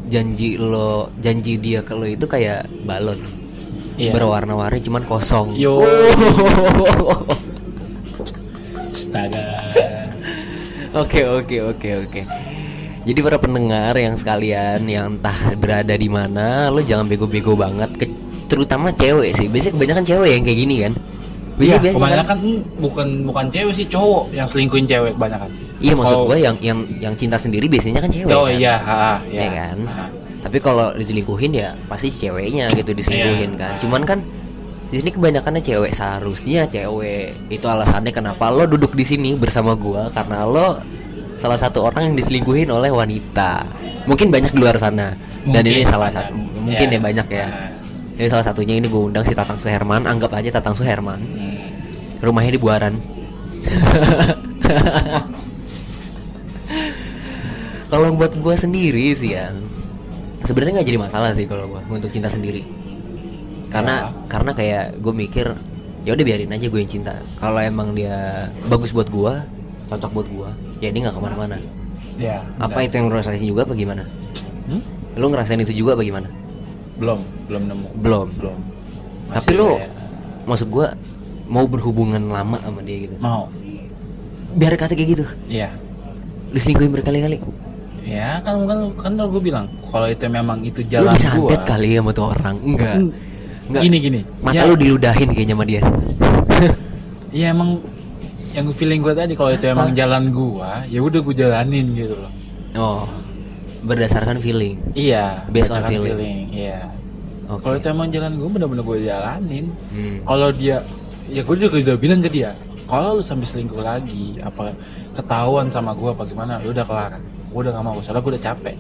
janji 0.08 0.56
lo 0.56 1.12
janji 1.18 1.56
dia 1.56 1.80
ke 1.80 1.92
lo 1.92 2.04
itu 2.04 2.24
kayak 2.24 2.66
balon 2.82 3.20
Iya. 3.98 4.14
berwarna-warni 4.14 4.78
cuman 4.80 5.02
kosong 5.04 5.58
Yo. 5.58 5.82
Astaga 8.88 9.74
Oke 10.94 11.22
oke 11.22 11.58
oke 11.64 11.90
oke. 12.00 12.22
Jadi 13.04 13.20
para 13.22 13.38
pendengar 13.38 13.94
yang 13.94 14.14
sekalian 14.14 14.82
yang 14.84 15.14
entah 15.14 15.36
berada 15.54 15.94
di 15.94 16.08
mana, 16.08 16.68
lo 16.68 16.80
jangan 16.80 17.06
bego-bego 17.06 17.54
banget, 17.54 17.92
ke- 17.96 18.18
terutama 18.48 18.90
cewek 18.92 19.32
sih. 19.32 19.46
Biasanya 19.46 19.74
kebanyakan 19.74 20.06
cewek 20.06 20.30
yang 20.32 20.44
kayak 20.44 20.60
gini 20.60 20.76
kan. 20.82 20.94
Iya, 21.58 21.76
kan- 21.76 21.94
kebanyakan 21.94 22.38
hmm, 22.38 22.60
bukan 22.78 23.08
bukan 23.26 23.46
cewek 23.50 23.74
sih 23.74 23.86
cowok 23.86 24.30
yang 24.30 24.46
selingkuhin 24.46 24.86
cewek 24.86 25.12
kebanyakan. 25.14 25.50
Iya 25.78 25.94
maksud 25.94 26.14
Kalau- 26.16 26.28
gue 26.28 26.38
yang 26.38 26.56
yang 26.60 26.80
yang 27.00 27.14
cinta 27.14 27.34
sendiri 27.34 27.66
biasanya 27.66 27.98
kan 27.98 28.10
cewek. 28.10 28.30
Oh 28.30 28.46
kan? 28.46 28.54
iya, 28.54 28.76
ha, 28.78 29.18
Iya 29.26 29.42
iya. 29.42 29.50
kan. 29.52 29.78
Ha. 29.86 30.04
Tapi 30.38 30.58
kalau 30.60 30.94
diselingkuhin 30.94 31.52
ya 31.52 31.74
pasti 31.86 32.08
ceweknya 32.08 32.70
gitu 32.72 32.94
diselingkuhin 32.94 33.52
Iya. 33.54 33.60
kan. 33.60 33.74
Cuman 33.78 34.02
kan 34.04 34.20
di 34.88 35.02
sini 35.02 35.10
kebanyakannya 35.10 35.60
cewek 35.60 35.92
seharusnya 35.92 36.64
cewek. 36.66 37.34
Itu 37.50 37.66
alasannya 37.66 38.12
kenapa 38.12 38.48
lo 38.48 38.64
duduk 38.64 38.94
di 38.94 39.04
sini 39.04 39.34
bersama 39.34 39.74
gua 39.74 40.08
karena 40.10 40.46
lo 40.46 40.78
salah 41.38 41.58
satu 41.58 41.84
orang 41.84 42.10
yang 42.10 42.16
diselingkuhin 42.16 42.70
oleh 42.70 42.90
wanita. 42.90 43.66
Mungkin 44.06 44.30
banyak 44.30 44.54
di 44.54 44.60
luar 44.62 44.78
sana. 44.78 45.14
Dan 45.42 45.64
Mungkin 45.64 45.74
ini 45.74 45.84
salah 45.84 46.12
satu 46.12 46.34
mungkin 46.36 46.86
Iya. 46.86 46.96
ya 46.96 47.02
banyak 47.02 47.28
ya. 47.32 47.48
Jadi 48.18 48.34
salah 48.34 48.46
satunya 48.50 48.82
ini 48.82 48.90
gue 48.90 48.98
undang 48.98 49.22
si 49.22 49.38
Tatang 49.38 49.62
Suherman, 49.62 50.10
anggap 50.10 50.34
aja 50.34 50.50
Tatang 50.58 50.74
Suherman. 50.74 51.22
Rumahnya 52.18 52.58
di 52.58 52.62
Buaran. 52.62 52.98
kalau 57.94 58.18
buat 58.18 58.34
gue 58.34 58.56
sendiri 58.58 59.14
sih 59.14 59.38
ya, 59.38 59.54
sebenarnya 60.42 60.82
nggak 60.82 60.90
jadi 60.90 60.98
masalah 60.98 61.30
sih 61.38 61.46
kalau 61.46 61.70
gue 61.70 61.82
untuk 61.94 62.10
cinta 62.10 62.26
sendiri. 62.26 62.66
Karena 63.70 64.10
karena 64.26 64.58
kayak 64.58 64.98
gue 64.98 65.14
mikir 65.14 65.54
ya 66.02 66.18
udah 66.18 66.26
biarin 66.26 66.50
aja 66.50 66.66
gue 66.66 66.80
yang 66.82 66.90
cinta. 66.90 67.22
Kalau 67.38 67.62
emang 67.62 67.94
dia 67.94 68.50
bagus 68.66 68.98
buat 68.98 69.14
gue, 69.14 69.34
cocok 69.94 70.10
buat 70.10 70.26
gue, 70.26 70.50
ya 70.82 70.90
dia 70.90 71.06
nggak 71.06 71.14
ke 71.14 71.22
mana-mana. 71.22 71.62
Ya. 72.18 72.42
Apa 72.58 72.82
benar. 72.82 72.88
itu 72.90 72.94
yang 72.98 73.14
lu 73.14 73.16
rasain 73.22 73.46
juga 73.46 73.62
apa 73.62 73.78
gimana? 73.78 74.10
Hmm? 74.66 74.82
Lu 75.14 75.30
ngerasain 75.30 75.62
itu 75.62 75.86
juga 75.86 75.94
apa 75.94 76.02
gimana? 76.02 76.26
Belum, 76.98 77.20
belum 77.46 77.64
nemu. 77.66 77.88
Belum. 77.98 78.28
Belum. 78.36 78.58
Tapi 79.28 79.44
Masih 79.44 79.56
lu 79.56 79.70
kayak- 79.72 79.94
maksud 80.44 80.68
gue 80.68 80.88
mau 81.46 81.66
berhubungan 81.66 82.24
lama 82.24 82.58
sama 82.60 82.80
dia 82.82 82.98
gitu. 83.06 83.16
mau. 83.18 83.48
Biar 84.54 84.74
kata 84.74 84.94
kayak 84.94 85.10
gitu. 85.14 85.26
Iya. 85.48 85.70
Diselingkuhin 86.50 86.92
berkali-kali. 86.92 87.38
Ya 88.02 88.40
kan 88.40 88.64
kan 88.64 88.80
kan 88.96 89.12
gue 89.14 89.42
bilang 89.44 89.68
kalau 89.86 90.08
itu 90.08 90.24
memang 90.26 90.64
itu 90.64 90.80
Lu 90.80 90.88
jalan 90.90 91.12
disantet 91.14 91.60
gua. 91.60 91.68
kali 91.68 91.88
ya 91.92 92.00
sama 92.00 92.12
tuh 92.12 92.26
orang. 92.26 92.56
Enggak. 92.58 92.96
Enggak. 93.68 93.82
Gini 93.84 93.98
gini. 94.00 94.20
Mata 94.40 94.56
Ya, 94.56 94.64
lu 94.64 94.76
diludahin 94.76 95.30
kayaknya 95.30 95.54
sama 95.54 95.66
dia. 95.66 95.82
Ya 97.30 97.52
emang 97.52 97.84
yang 98.56 98.72
feeling 98.72 99.04
gue 99.04 99.12
tadi 99.12 99.36
kalau 99.36 99.52
itu 99.52 99.68
Apa? 99.68 99.76
emang 99.76 99.90
jalan 99.92 100.32
gua, 100.32 100.82
ya 100.88 101.04
udah 101.04 101.20
gue 101.20 101.36
jalanin 101.36 101.86
gitu 101.94 102.16
loh. 102.16 102.32
oh. 102.74 103.04
Berdasarkan 103.88 104.38
feeling. 104.38 104.76
Iya. 104.92 105.48
Based 105.48 105.72
on 105.72 105.80
berdasarkan 105.80 105.92
feeling. 106.04 106.40
Iya. 106.52 106.80
Oke. 107.48 107.64
kalau 107.64 107.76
itu 107.76 107.88
emang 107.88 108.08
jalan 108.10 108.32
gue 108.36 108.50
bener-bener 108.52 108.84
gue 108.84 108.98
jalanin 109.06 109.66
Hmm. 109.88 110.20
kalau 110.22 110.52
dia 110.52 110.84
ya 111.26 111.40
gue 111.40 111.56
juga 111.58 111.80
udah 111.80 111.96
bilang 111.96 112.20
ke 112.20 112.28
dia 112.30 112.52
kalau 112.84 113.16
lu 113.16 113.24
sampai 113.24 113.48
selingkuh 113.48 113.80
lagi 113.80 114.36
apa 114.38 114.76
ketahuan 115.14 115.68
sama 115.68 115.92
gue 115.92 116.12
apa 116.12 116.24
gimana 116.24 116.60
ya 116.60 116.68
udah 116.68 116.84
kelar 116.84 117.16
gue 117.16 117.56
udah 117.58 117.72
gak 117.72 117.86
mau 117.86 117.96
soalnya 118.02 118.20
gue 118.20 118.32
udah 118.36 118.44
capek 118.46 118.76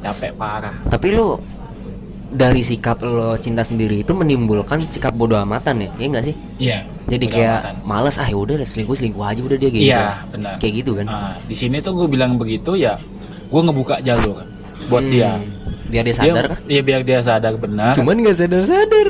capek 0.00 0.30
parah 0.34 0.74
Tapi 0.84 1.06
lu 1.08 1.38
dari 2.28 2.62
sikap 2.62 2.98
lo 3.00 3.34
cinta 3.36 3.62
sendiri 3.62 4.02
itu 4.02 4.10
menimbulkan 4.10 4.82
sikap 4.84 5.10
bodoh 5.12 5.34
amatan 5.36 5.78
ya, 5.80 5.90
iya 5.96 6.06
nggak 6.08 6.24
sih? 6.24 6.34
iya 6.58 6.78
Jadi 7.06 7.26
kayak 7.26 7.58
amatan. 7.60 7.74
males 7.84 8.16
ah 8.16 8.26
yaudah 8.26 8.58
selingkuh 8.60 8.94
selingkuh 8.94 9.18
aja 9.20 9.40
udah 9.40 9.54
dia 9.56 9.66
gitu. 9.68 9.82
iya 9.84 10.02
benar 10.26 10.54
Kayak 10.58 10.74
gitu 10.76 10.90
kan? 10.94 11.06
Nah, 11.06 11.34
di 11.40 11.54
sini 11.54 11.78
tuh 11.78 11.90
gue 11.92 12.06
bilang 12.08 12.34
begitu 12.34 12.74
ya 12.76 12.98
gue 13.50 13.60
ngebuka 13.60 13.98
jalur 14.00 14.46
buat 14.86 15.02
Hmm. 15.02 15.12
dia 15.12 15.32
Biar 15.90 16.06
dia 16.06 16.14
sadar 16.14 16.30
dia, 16.38 16.50
kah? 16.54 16.58
Iya 16.64 16.80
biar 16.86 17.00
dia 17.02 17.18
sadar 17.20 17.54
benar 17.58 17.92
Cuman 17.98 18.22
nggak 18.22 18.36
sadar 18.36 18.62
sadar. 18.62 19.06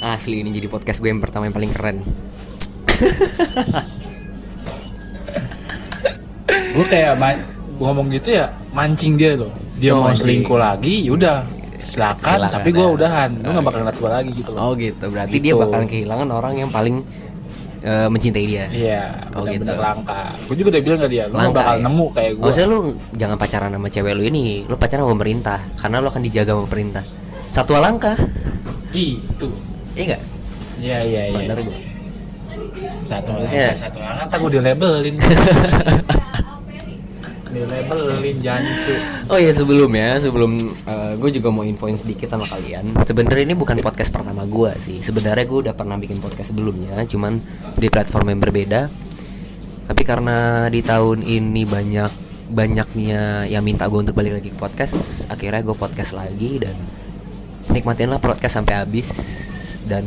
Asli 0.00 0.40
ini 0.40 0.50
jadi 0.50 0.66
podcast 0.66 1.00
gue 1.00 1.12
yang 1.12 1.20
pertama 1.20 1.46
yang 1.46 1.56
paling 1.56 1.72
keren. 1.72 1.96
gue 6.70 6.86
kayak 6.86 7.16
ngomong 7.80 8.12
gitu 8.12 8.36
ya 8.36 8.52
mancing 8.70 9.16
dia 9.16 9.34
loh 9.34 9.48
dia 9.80 9.96
Oh, 9.96 10.04
mau 10.04 10.12
selingkuh 10.12 10.54
lagi 10.54 11.08
yaudah 11.08 11.42
silakan, 11.80 12.28
Silakan, 12.30 12.54
tapi 12.54 12.68
gue 12.70 12.82
ya. 12.82 12.90
udahan 12.92 13.30
lu 13.34 13.48
gak 13.50 13.64
bakal 13.64 13.78
ngeliat 13.80 13.96
gue 13.96 14.10
lagi 14.12 14.30
gitu 14.32 14.50
loh 14.50 14.60
Oh 14.60 14.72
gitu, 14.72 15.04
berarti 15.06 15.32
Gitu. 15.32 15.42
dia 15.42 15.54
bakalan 15.56 15.86
kehilangan 15.86 16.28
orang 16.30 16.54
yang 16.56 16.68
paling 16.68 16.96
eh, 17.80 18.06
mencintai 18.06 18.44
dia. 18.44 18.64
iya 18.68 19.02
Oh, 19.32 19.40
benar-benar 19.42 19.72
gitu. 19.72 19.82
langka 19.82 20.20
gue 20.38 20.54
juga 20.54 20.68
udah 20.70 20.82
bilang 20.82 21.00
ke 21.00 21.08
dia 21.08 21.24
lu 21.24 21.32
gak 21.32 21.40
Langka, 21.40 21.58
bakal 21.58 21.74
ya? 21.74 21.82
nemu 21.82 22.06
kayak 22.10 22.32
gue 22.32 22.44
Maksudnya 22.44 22.68
lu 22.68 22.78
jangan 23.12 23.36
pacaran 23.36 23.70
sama 23.70 23.88
cewek 23.88 24.12
lu 24.12 24.22
ini, 24.22 24.44
lu 24.62 24.76
pacaran 24.76 25.00
sama 25.00 25.12
pemerintah 25.12 25.58
karena 25.74 25.96
lu 25.98 26.06
akan 26.06 26.22
dijaga 26.22 26.50
sama 26.52 26.64
pemerintah. 26.64 27.04
Satu 27.48 27.72
langkah, 27.74 28.16
gitu 28.90 29.48
iya 29.92 30.02
enggak? 30.06 30.22
iya 30.78 30.98
iya 31.02 31.22
iya 31.26 31.38
Bener 31.40 31.58
gue. 31.62 31.78
satu 33.04 33.28
langkah 33.32 33.74
satu 33.74 33.98
langkah 33.98 34.24
ntar 34.24 34.38
gue 34.38 34.50
dilabelin 34.52 35.16
dilabelin 37.50 38.38
jancu 38.38 38.94
Oh 39.26 39.38
iya 39.38 39.50
sebelumnya, 39.50 40.16
sebelum 40.22 40.74
gue 41.18 41.30
juga 41.34 41.48
mau 41.50 41.66
infoin 41.66 41.94
sedikit 41.98 42.30
sama 42.30 42.46
kalian. 42.46 42.94
Sebenarnya 43.04 43.46
ini 43.46 43.54
bukan 43.58 43.78
podcast 43.82 44.10
pertama 44.14 44.46
gue 44.46 44.72
sih. 44.78 44.98
Sebenarnya 45.02 45.44
gue 45.46 45.58
udah 45.68 45.74
pernah 45.74 45.98
bikin 45.98 46.22
podcast 46.22 46.54
sebelumnya, 46.54 46.94
cuman 47.06 47.42
di 47.78 47.88
platform 47.90 48.32
yang 48.34 48.40
berbeda. 48.40 48.80
Tapi 49.90 50.02
karena 50.06 50.70
di 50.70 50.80
tahun 50.86 51.26
ini 51.26 51.66
banyak 51.66 52.12
banyaknya 52.50 53.46
yang 53.46 53.62
minta 53.62 53.86
gue 53.86 53.98
untuk 54.02 54.14
balik 54.14 54.38
lagi 54.38 54.50
ke 54.50 54.58
podcast, 54.58 55.26
akhirnya 55.30 55.62
gue 55.62 55.74
podcast 55.74 56.14
lagi 56.18 56.62
dan 56.62 56.74
nikmatinlah 57.70 58.18
podcast 58.18 58.58
sampai 58.58 58.74
habis 58.82 59.06
dan 59.86 60.02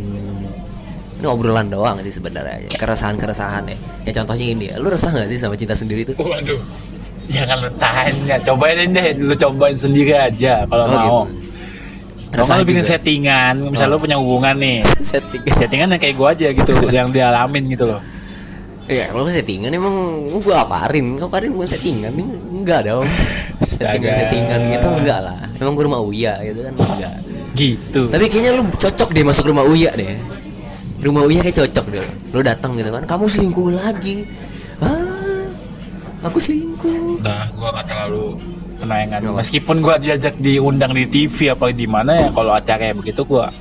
ini 1.19 1.27
obrolan 1.27 1.71
doang 1.71 2.03
sih 2.03 2.11
sebenarnya 2.11 2.67
keresahan-keresahan 2.75 3.71
ya. 3.71 3.77
Ya 4.07 4.11
contohnya 4.19 4.43
ini 4.43 4.71
ya, 4.71 4.75
lu 4.75 4.91
resah 4.91 5.11
gak 5.15 5.31
sih 5.31 5.39
sama 5.39 5.55
cinta 5.55 5.71
sendiri 5.71 6.03
tuh? 6.03 6.19
waduh 6.19 6.59
jangan 7.33 7.57
lu 7.61 7.69
tanya 7.77 8.35
cobain 8.41 8.89
deh 8.89 9.07
lu 9.15 9.33
cobain 9.33 9.75
sendiri 9.75 10.11
aja 10.11 10.67
kalau 10.67 10.85
Oh, 10.85 10.91
mau 10.91 11.23
gitu. 11.27 11.39
Kalau 12.33 12.45
nggak 12.49 12.57
lu 12.57 12.65
bikin 12.65 12.81
juga. 12.81 12.91
settingan, 12.97 13.53
misal 13.69 13.87
Oh. 13.87 13.91
lu 13.93 14.01
punya 14.01 14.17
hubungan 14.17 14.55
nih, 14.57 14.81
Setting. 15.05 15.41
settingan 15.53 15.87
yang 15.93 16.01
kayak 16.01 16.15
gua 16.17 16.33
aja 16.33 16.47
gitu, 16.49 16.71
yang 16.97 17.07
dialamin 17.09 17.69
gitu 17.69 17.85
loh. 17.85 18.01
Iya, 18.83 19.13
kalau 19.13 19.29
settingan 19.29 19.69
emang 19.69 19.95
gua 20.41 20.65
aparin. 20.65 21.15
Kau 21.15 21.29
aparin 21.29 21.53
bukan 21.53 21.69
settingan, 21.69 22.09
enggak 22.51 22.83
dong. 22.83 23.05
Settingan 23.61 24.11
settingan 24.17 24.59
gitu 24.73 24.87
enggak 24.91 25.19
lah. 25.21 25.39
Emang 25.55 25.77
gua 25.77 25.85
rumah 25.85 26.01
Uya 26.01 26.33
gitu 26.41 26.59
kan 26.59 26.73
enggak. 26.73 27.15
Gitu. 27.53 28.01
Tapi 28.09 28.25
kayaknya 28.25 28.51
lu 28.57 28.65
cocok 28.73 29.09
deh 29.13 29.23
masuk 29.23 29.45
rumah 29.47 29.63
Uya 29.63 29.93
deh. 29.93 30.17
Rumah 30.99 31.23
Uya 31.23 31.39
kayak 31.39 31.57
cocok 31.61 31.85
deh. 31.93 32.07
Lu 32.33 32.41
datang 32.41 32.73
gitu 32.73 32.89
kan, 32.89 33.05
kamu 33.05 33.29
selingkuh 33.29 33.69
lagi. 33.71 34.25
Ah, 34.81 35.45
aku 36.25 36.41
selingkuh. 36.41 36.92
Nggak 37.83 37.91
terlalu 37.91 38.25
penayangan. 38.79 39.19
Meskipun 39.35 39.75
gua 39.79 39.95
diajak 39.97 40.35
diundang 40.37 40.91
di 40.91 41.03
TV 41.05 41.51
apa 41.51 41.67
di 41.69 41.83
mana 41.85 42.11
ya, 42.17 42.27
kalau 42.29 42.51
acara 42.51 42.77
kayak 42.79 42.95
begitu 42.95 43.21
gua 43.23 43.51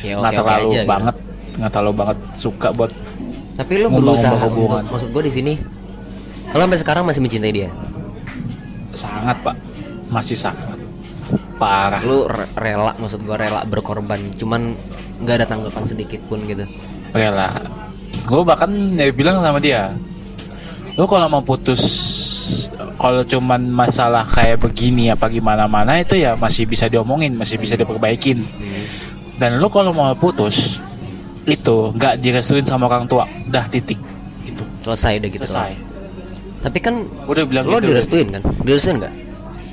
Ya 0.00 0.16
nggak 0.16 0.32
terlalu 0.34 0.60
aja 0.66 0.78
gitu. 0.78 0.88
banget, 0.88 1.16
nggak 1.56 1.70
terlalu 1.70 1.92
banget 1.94 2.18
suka 2.34 2.68
buat 2.70 2.92
Tapi 3.52 3.72
lu 3.74 3.86
Ngomong-ngomong 3.86 4.16
berusaha 4.16 4.36
hubungan. 4.42 4.80
untuk- 4.80 4.92
maksud 4.94 5.08
gua 5.10 5.22
di 5.22 5.32
sini. 5.32 5.52
Lu 6.50 6.58
sampai 6.58 6.78
sekarang 6.78 7.02
masih 7.04 7.20
mencintai 7.20 7.52
dia. 7.54 7.70
sangat 8.90 9.36
pak, 9.40 9.56
masih 10.08 10.34
sangat 10.34 10.76
parah. 11.56 12.02
Lu 12.02 12.24
re- 12.26 12.50
rela 12.54 12.92
maksud 12.94 13.22
gua 13.22 13.36
rela 13.36 13.64
berkorban, 13.64 14.18
cuman 14.34 14.76
nggak 15.18 15.36
ada 15.36 15.46
tanggapan 15.46 15.84
sedikit 15.86 16.20
pun 16.26 16.44
gitu. 16.44 16.64
rela 17.10 17.50
gue 18.22 18.42
bahkan 18.42 18.70
ya 18.94 19.10
bilang 19.10 19.38
sama 19.38 19.58
dia 19.58 19.90
lo 20.92 21.04
kalau 21.04 21.26
mau 21.26 21.40
putus 21.40 21.80
kalau 22.92 23.22
cuman 23.22 23.60
masalah 23.66 24.24
kayak 24.24 24.60
begini 24.60 25.08
apa 25.08 25.26
gimana 25.26 25.64
mana 25.64 25.96
itu 25.96 26.14
ya 26.14 26.34
masih 26.34 26.64
bisa 26.64 26.86
diomongin 26.86 27.32
masih 27.32 27.56
bisa 27.56 27.74
diperbaikin 27.74 28.42
dan 29.36 29.56
lo 29.56 29.66
kalau 29.66 29.90
mau 29.90 30.12
putus 30.12 30.78
itu 31.42 31.92
nggak 31.92 32.18
direstuin 32.18 32.62
sama 32.62 32.86
orang 32.86 33.04
tua 33.04 33.24
udah 33.44 33.64
titik 33.66 33.96
gitu 34.42 34.62
Selesai 34.80 35.18
udah 35.18 35.30
gitu. 35.30 35.44
selesai 35.44 35.72
Tapi 36.60 36.78
kan 36.78 36.94
udah 37.24 37.44
bilang 37.44 37.64
lo 37.64 37.76
gitu 37.76 37.88
direstuin 37.90 38.28
kan? 38.30 38.42
Direstuin 38.60 38.96
nggak? 38.98 39.14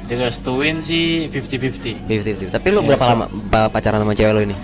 direstuin 0.07 0.79
sih 0.79 1.27
50-50 1.27 2.07
50-50. 2.07 2.47
Tapi 2.49 2.67
lo 2.69 2.79
Ya, 2.79 2.87
berapa 2.87 3.03
so- 3.03 3.11
lama 3.11 3.25
pa- 3.51 3.67
pacaran 3.67 3.99
sama 3.99 4.13
cewek 4.13 4.31
lo 4.31 4.41
ini? 4.41 4.55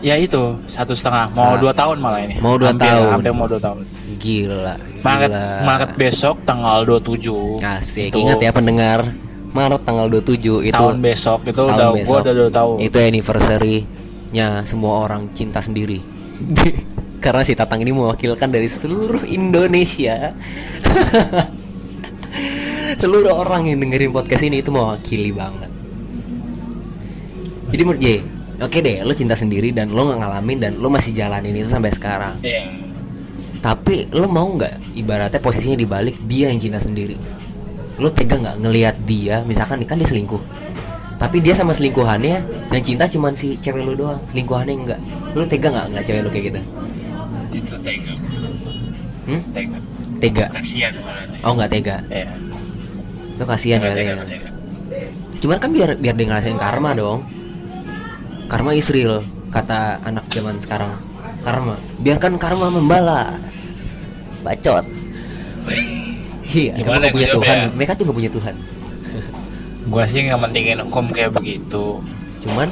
Ya 0.00 0.14
itu 0.14 0.56
satu 0.64 0.90
setengah 0.90 1.28
mau 1.30 1.54
Sa- 1.54 1.58
dua 1.58 1.70
tahun 1.70 1.96
malah 1.98 2.20
ini 2.20 2.34
Mau 2.38 2.54
dua 2.54 2.70
Hampir- 2.70 2.86
tahun. 2.86 3.08
hampir 3.12 3.30
mau 3.30 3.44
dua 3.44 3.58
tahun 3.58 3.78
Gila. 4.20 4.74
Maret 5.00 5.28
gila. 5.28 5.44
Maret 5.64 5.90
besok 5.96 6.34
tanggal 6.44 6.84
27 6.84 7.56
Asik. 7.58 8.12
Itu 8.12 8.20
Ingat 8.20 8.38
ya 8.38 8.50
pendengar. 8.50 8.98
Maret 9.50 9.80
tanggal 9.80 10.06
27 10.06 10.62
itu 10.62 10.70
tahun 10.70 11.00
besok 11.00 11.38
itu 11.42 11.56
tahun 11.56 11.70
udah 11.70 11.86
gua 11.86 11.96
besok. 11.96 12.18
udah 12.20 12.32
udah 12.34 12.50
tahu 12.52 12.70
Itu 12.78 12.96
anniversary-nya 13.00 14.46
semua 14.62 14.92
orang 15.02 15.26
cinta 15.32 15.58
sendiri. 15.58 15.98
Karena 17.24 17.40
si 17.40 17.52
Tatang 17.52 17.80
ini 17.80 17.90
mewakilkan 17.90 18.46
dari 18.46 18.64
seluruh 18.64 19.24
Indonesia. 19.24 20.30
seluruh 22.96 23.32
orang 23.34 23.66
yang 23.66 23.78
dengerin 23.78 24.10
podcast 24.10 24.42
ini 24.42 24.60
itu 24.60 24.68
mewakili 24.68 25.30
banget. 25.30 25.68
Jadi 27.70 27.80
menurut 27.80 28.00
J, 28.00 28.06
oke 28.60 28.78
deh, 28.78 29.02
lo 29.02 29.12
cinta 29.16 29.34
sendiri 29.34 29.72
dan 29.72 29.90
lo 29.90 30.06
nggak 30.06 30.20
ngalamin 30.20 30.58
dan 30.60 30.72
lo 30.78 30.88
masih 30.88 31.16
jalanin 31.16 31.56
itu 31.56 31.68
sampai 31.68 31.90
sekarang. 31.90 32.36
Iya. 32.44 32.68
Tapi 33.60 34.08
lo 34.12 34.28
mau 34.28 34.48
nggak 34.56 34.96
ibaratnya 34.96 35.40
posisinya 35.40 35.76
dibalik 35.76 36.16
dia 36.24 36.48
yang 36.48 36.60
cinta 36.60 36.80
sendiri. 36.80 37.16
Lo 38.00 38.08
tega 38.08 38.40
nggak 38.40 38.56
ngelihat 38.64 38.96
dia, 39.04 39.44
misalkan 39.44 39.84
kan 39.84 40.00
dia 40.00 40.08
selingkuh. 40.08 40.40
Tapi 41.20 41.44
dia 41.44 41.52
sama 41.52 41.76
selingkuhannya 41.76 42.36
dan 42.72 42.80
cinta 42.80 43.04
cuman 43.04 43.36
si 43.36 43.60
cewek 43.60 43.84
lo 43.84 43.92
doang, 43.92 44.20
selingkuhannya 44.32 44.74
enggak. 44.76 45.00
Lo 45.36 45.44
tega 45.44 45.68
nggak 45.68 45.86
ngeliat 45.92 46.04
cewek 46.08 46.22
lo 46.24 46.30
kayak 46.32 46.44
gitu? 46.48 46.60
itu 47.50 47.76
tega 47.82 48.14
Hmm? 49.28 49.42
tega 49.52 49.78
Tega. 50.20 50.46
kasihan 50.50 50.92
malah 51.02 51.24
Oh 51.44 51.52
nggak 51.54 51.70
tega. 51.70 51.96
ya 52.08 52.26
Lo 53.36 53.44
kasihan 53.44 53.78
berarti 53.80 54.04
ya. 54.04 54.16
Cuman 55.40 55.56
kan 55.60 55.70
biar 55.72 55.96
biar 55.96 56.14
dia 56.16 56.26
ngerasain 56.28 56.58
karma 56.60 56.92
dong. 56.92 57.24
Karma 58.50 58.74
is 58.74 58.90
real, 58.90 59.22
kata 59.54 60.02
anak 60.02 60.26
zaman 60.26 60.58
sekarang. 60.58 60.98
Karma, 61.46 61.78
biarkan 62.02 62.34
karma 62.34 62.66
membalas. 62.66 63.56
Bacot. 64.42 64.84
Iya, 66.50 66.74
Gimana 66.82 67.06
emang 67.06 67.14
gua 67.14 67.14
punya 67.14 67.28
Tuhan. 67.30 67.56
ya? 67.62 67.66
Mereka 67.78 67.92
tuh 67.94 68.02
nggak 68.02 68.18
punya 68.18 68.32
Tuhan. 68.34 68.54
gua 69.86 70.02
sih 70.02 70.18
nggak 70.26 70.40
mentingin 70.42 70.82
hukum 70.82 71.06
kayak 71.14 71.30
begitu 71.30 72.02
Cuman 72.42 72.68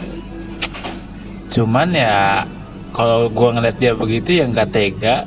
cuman 1.47 1.88
ya 1.94 2.42
kalau 2.90 3.30
gua 3.30 3.54
ngeliat 3.54 3.78
dia 3.78 3.94
begitu 3.94 4.42
ya 4.42 4.50
nggak 4.50 4.75
tega 4.75 5.25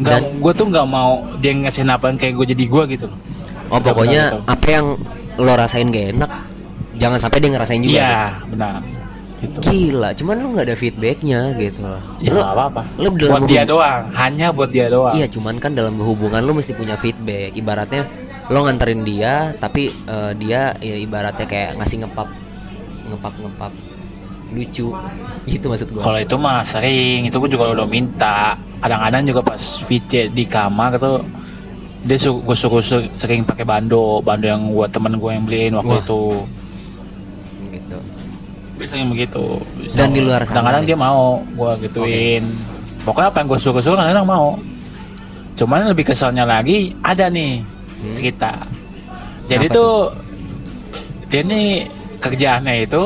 nggak 0.00 0.16
Dan- 0.16 0.40
gua 0.40 0.52
tuh 0.56 0.66
nggak 0.72 0.88
mau 0.88 1.28
dia 1.36 1.52
ngasih 1.52 1.84
apa 1.84 2.08
kayak 2.16 2.34
gue 2.40 2.46
jadi 2.56 2.64
gua 2.66 2.82
gitu 2.88 3.04
loh 3.04 3.18
Oh 3.68 3.80
pokoknya 3.84 4.32
benar 4.32 4.48
apa 4.48 4.66
yang 4.68 4.86
lo 5.36 5.52
rasain 5.52 5.92
gak 5.92 6.16
enak 6.16 6.30
Jangan 6.96 7.18
sampai 7.20 7.38
dia 7.44 7.50
ngerasain 7.52 7.82
juga 7.84 8.00
iya 8.00 8.20
benar 8.48 8.80
gitu. 9.40 9.58
Gila, 9.60 10.10
cuman 10.12 10.34
lo 10.36 10.46
gak 10.52 10.66
ada 10.66 10.76
feedbacknya 10.76 11.40
gitu. 11.54 11.82
Ya 12.18 12.30
nggak 12.32 12.52
apa-apa. 12.52 12.82
dalam 12.96 13.14
buat 13.14 13.42
dia 13.44 13.62
hubung- 13.62 13.70
doang 13.72 14.02
hanya 14.12 14.46
buat 14.50 14.70
dia 14.70 14.86
doang. 14.86 15.12
Iya 15.12 15.26
cuman 15.26 15.56
kan 15.56 15.72
dalam 15.72 15.94
hubungan 15.96 16.40
lo 16.40 16.52
mesti 16.52 16.72
punya 16.72 16.94
feedback. 16.94 17.54
Ibaratnya 17.54 18.02
lo 18.44 18.60
nganterin 18.60 19.02
dia 19.02 19.56
Tapi 19.56 19.88
eh, 19.88 20.32
dia 20.36 20.76
ya 20.78 20.96
ibaratnya 20.96 21.44
kayak 21.44 21.80
ngasih 21.80 22.04
ngepap 22.04 22.28
Ngepap-ngepap 23.04 23.72
lucu. 24.50 24.88
Gitu 25.44 25.64
maksud 25.66 25.88
gua. 25.90 26.02
Kalau 26.04 26.18
itu 26.18 26.36
mah 26.36 26.62
sering, 26.62 27.26
itu 27.26 27.36
gue 27.36 27.50
juga 27.50 27.74
udah 27.74 27.84
minta. 27.84 28.54
Kadang-kadang 28.78 29.22
juga 29.26 29.40
pas 29.42 29.60
VC 29.82 30.30
di 30.30 30.44
kamar 30.44 30.96
tuh 30.96 31.20
dia 32.00 32.16
su 32.16 32.36
gue 32.38 32.52
suruh 32.52 32.80
su- 32.80 33.10
sering 33.12 33.42
pakai 33.42 33.64
bando, 33.64 34.20
bando 34.20 34.44
yang 34.44 34.68
buat 34.70 34.88
temen 34.88 35.16
gue 35.16 35.30
yang 35.30 35.44
beliin 35.44 35.72
waktu 35.74 35.90
Wah. 35.90 36.00
itu. 36.00 36.22
Sering 38.82 39.08
begitu. 39.08 39.62
Dan 39.88 40.10
di 40.10 40.20
luar 40.20 40.42
sana 40.42 40.58
Kadang-kadang 40.60 40.84
dia 40.84 40.96
mau 40.96 41.22
gue 41.46 41.72
gituin. 41.82 42.42
Pokoknya 43.02 43.28
apa 43.30 43.38
yang 43.38 43.48
gue 43.48 43.60
suruh-suruh 43.60 43.94
kadang-kadang 43.94 44.26
mau. 44.26 44.48
Cuman 45.54 45.86
lebih 45.86 46.04
keselnya 46.04 46.42
lagi 46.42 46.90
ada 47.00 47.28
nih 47.28 47.62
Hmm. 47.94 48.12
cerita. 48.12 48.52
Jadi 49.46 49.66
Apa 49.66 49.74
tuh 49.74 49.92
dia 51.26 51.40
nih 51.40 51.88
kerjaannya 52.18 52.74
itu 52.82 53.02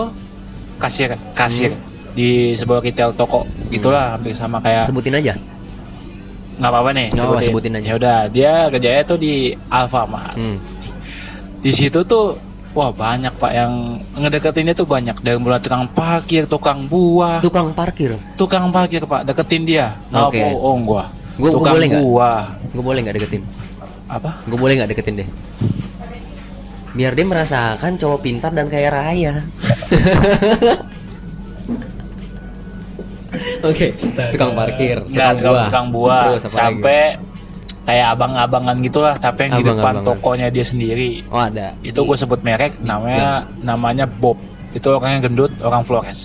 kasir 0.76 1.10
kasir 1.32 1.70
Hmm. 1.70 2.14
di 2.14 2.30
sebuah 2.52 2.80
retail 2.80 3.10
toko 3.12 3.42
gitulah 3.68 4.14
hampir 4.14 4.30
sama 4.32 4.58
kayak 4.58 4.86
sebutin 4.86 5.14
aja 5.14 5.34
nggak 6.54 6.66
apa-apa 6.68 6.90
nih 6.92 7.06
Nggak 7.10 7.24
apa-apa, 7.24 7.42
sebutin 7.42 7.72
aja. 7.72 7.86
ya 7.86 7.94
udah 7.94 8.18
dia 8.28 8.52
kerjanya 8.68 9.02
tuh 9.04 9.18
di 9.18 9.34
Alfamart 9.68 10.34
hmm. 10.34 10.56
di 11.60 11.70
situ 11.70 11.98
tuh 12.02 12.34
wah 12.78 12.94
banyak 12.94 13.34
pak 13.34 13.50
yang 13.50 13.98
ngedeketinnya 14.14 14.70
tuh 14.78 14.86
banyak. 14.86 15.18
Dari 15.18 15.34
mulai 15.34 15.58
tukang 15.58 15.90
parkir 15.90 16.46
tukang 16.46 16.86
buah. 16.86 17.42
Tukang 17.42 17.74
parkir? 17.74 18.14
Tukang 18.38 18.70
parkir 18.70 19.02
pak. 19.02 19.26
Deketin 19.26 19.66
dia. 19.66 19.98
Nggak 20.14 20.28
Oke. 20.30 20.38
bohong 20.54 20.80
gua. 20.86 21.04
Gua- 21.34 21.50
gua 21.50 21.50
tukang 21.58 21.74
boleh 21.74 21.86
nggak? 21.90 22.04
buah. 22.06 22.42
Gue 22.70 22.84
boleh 22.86 23.00
nggak 23.02 23.16
deketin? 23.18 23.42
Apa? 24.06 24.30
Gue 24.46 24.58
boleh 24.58 24.74
nggak 24.78 24.90
deketin 24.94 25.14
deh? 25.18 25.28
Biar 26.94 27.12
dia 27.18 27.26
merasakan 27.26 27.98
cowok 27.98 28.20
pintar 28.22 28.54
dan 28.54 28.70
kaya 28.70 28.88
raya. 28.94 29.34
Oke 33.58 33.92
tukang 34.32 34.56
parkir 34.56 35.02
tukang, 35.04 35.36
tukang 35.38 35.86
buah. 35.90 36.32
Terus 36.32 36.46
apa 36.48 36.70
lagi? 36.70 37.27
Kayak 37.88 38.20
abang-abangan 38.20 38.76
gitulah 38.84 39.16
tapi 39.16 39.48
yang 39.48 39.64
di 39.64 39.64
depan 39.64 40.04
tokonya 40.04 40.52
dia 40.52 40.60
sendiri. 40.60 41.24
Oh 41.32 41.40
ada. 41.40 41.72
Itu 41.80 42.04
gue 42.04 42.16
sebut 42.20 42.44
merek 42.44 42.76
namanya 42.84 43.48
namanya 43.64 44.04
Bob. 44.04 44.36
Itu 44.76 44.92
orangnya 44.92 45.24
gendut 45.24 45.56
orang 45.64 45.80
Flores. 45.88 46.20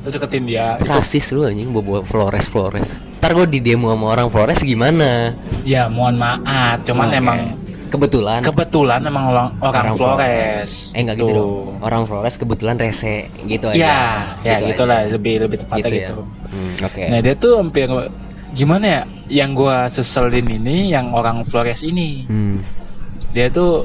Itu 0.00 0.16
deketin 0.16 0.48
dia. 0.48 0.80
Itu 0.80 0.88
rasis 0.88 1.28
lu 1.36 1.44
anjing 1.44 1.76
bawa 1.76 2.00
Flores 2.00 2.48
Flores. 2.48 2.96
Ntar 3.20 3.36
gue 3.36 3.46
di 3.52 3.60
demo 3.60 3.92
sama 3.92 4.16
orang 4.16 4.32
Flores 4.32 4.64
gimana? 4.64 5.36
Ya 5.68 5.92
mohon 5.92 6.16
maaf 6.16 6.80
cuman 6.88 7.12
Oke. 7.12 7.20
emang 7.20 7.38
kebetulan. 7.92 8.40
kebetulan 8.40 9.00
emang 9.04 9.24
orang 9.36 9.48
orang, 9.60 9.92
Flores. 9.92 10.96
Eh 10.96 11.04
enggak 11.04 11.20
gitu 11.20 11.36
dong. 11.36 11.84
Orang 11.84 12.08
Flores 12.08 12.40
kebetulan 12.40 12.80
rese 12.80 13.28
gitu 13.44 13.68
aja. 13.68 13.76
Ya 13.76 14.00
ya 14.40 14.56
Gitu 14.64 14.72
gitulah 14.72 15.04
lebih 15.04 15.44
lebih 15.44 15.60
tepatnya 15.60 15.84
gitu 15.84 16.00
gitu, 16.00 16.24
ya 16.24 16.34
Hmm, 16.46 16.72
oke. 16.80 17.04
Nah 17.12 17.18
dia 17.20 17.34
tuh 17.36 17.52
hampir 17.60 17.90
gimana 18.56 18.86
ya 18.88 19.02
yang 19.26 19.54
gua 19.54 19.90
seselin 19.90 20.46
ini 20.46 20.90
yang 20.94 21.10
orang 21.14 21.42
Flores 21.42 21.82
ini. 21.82 22.26
Hmm. 22.26 22.62
dia 23.36 23.52
tuh 23.52 23.84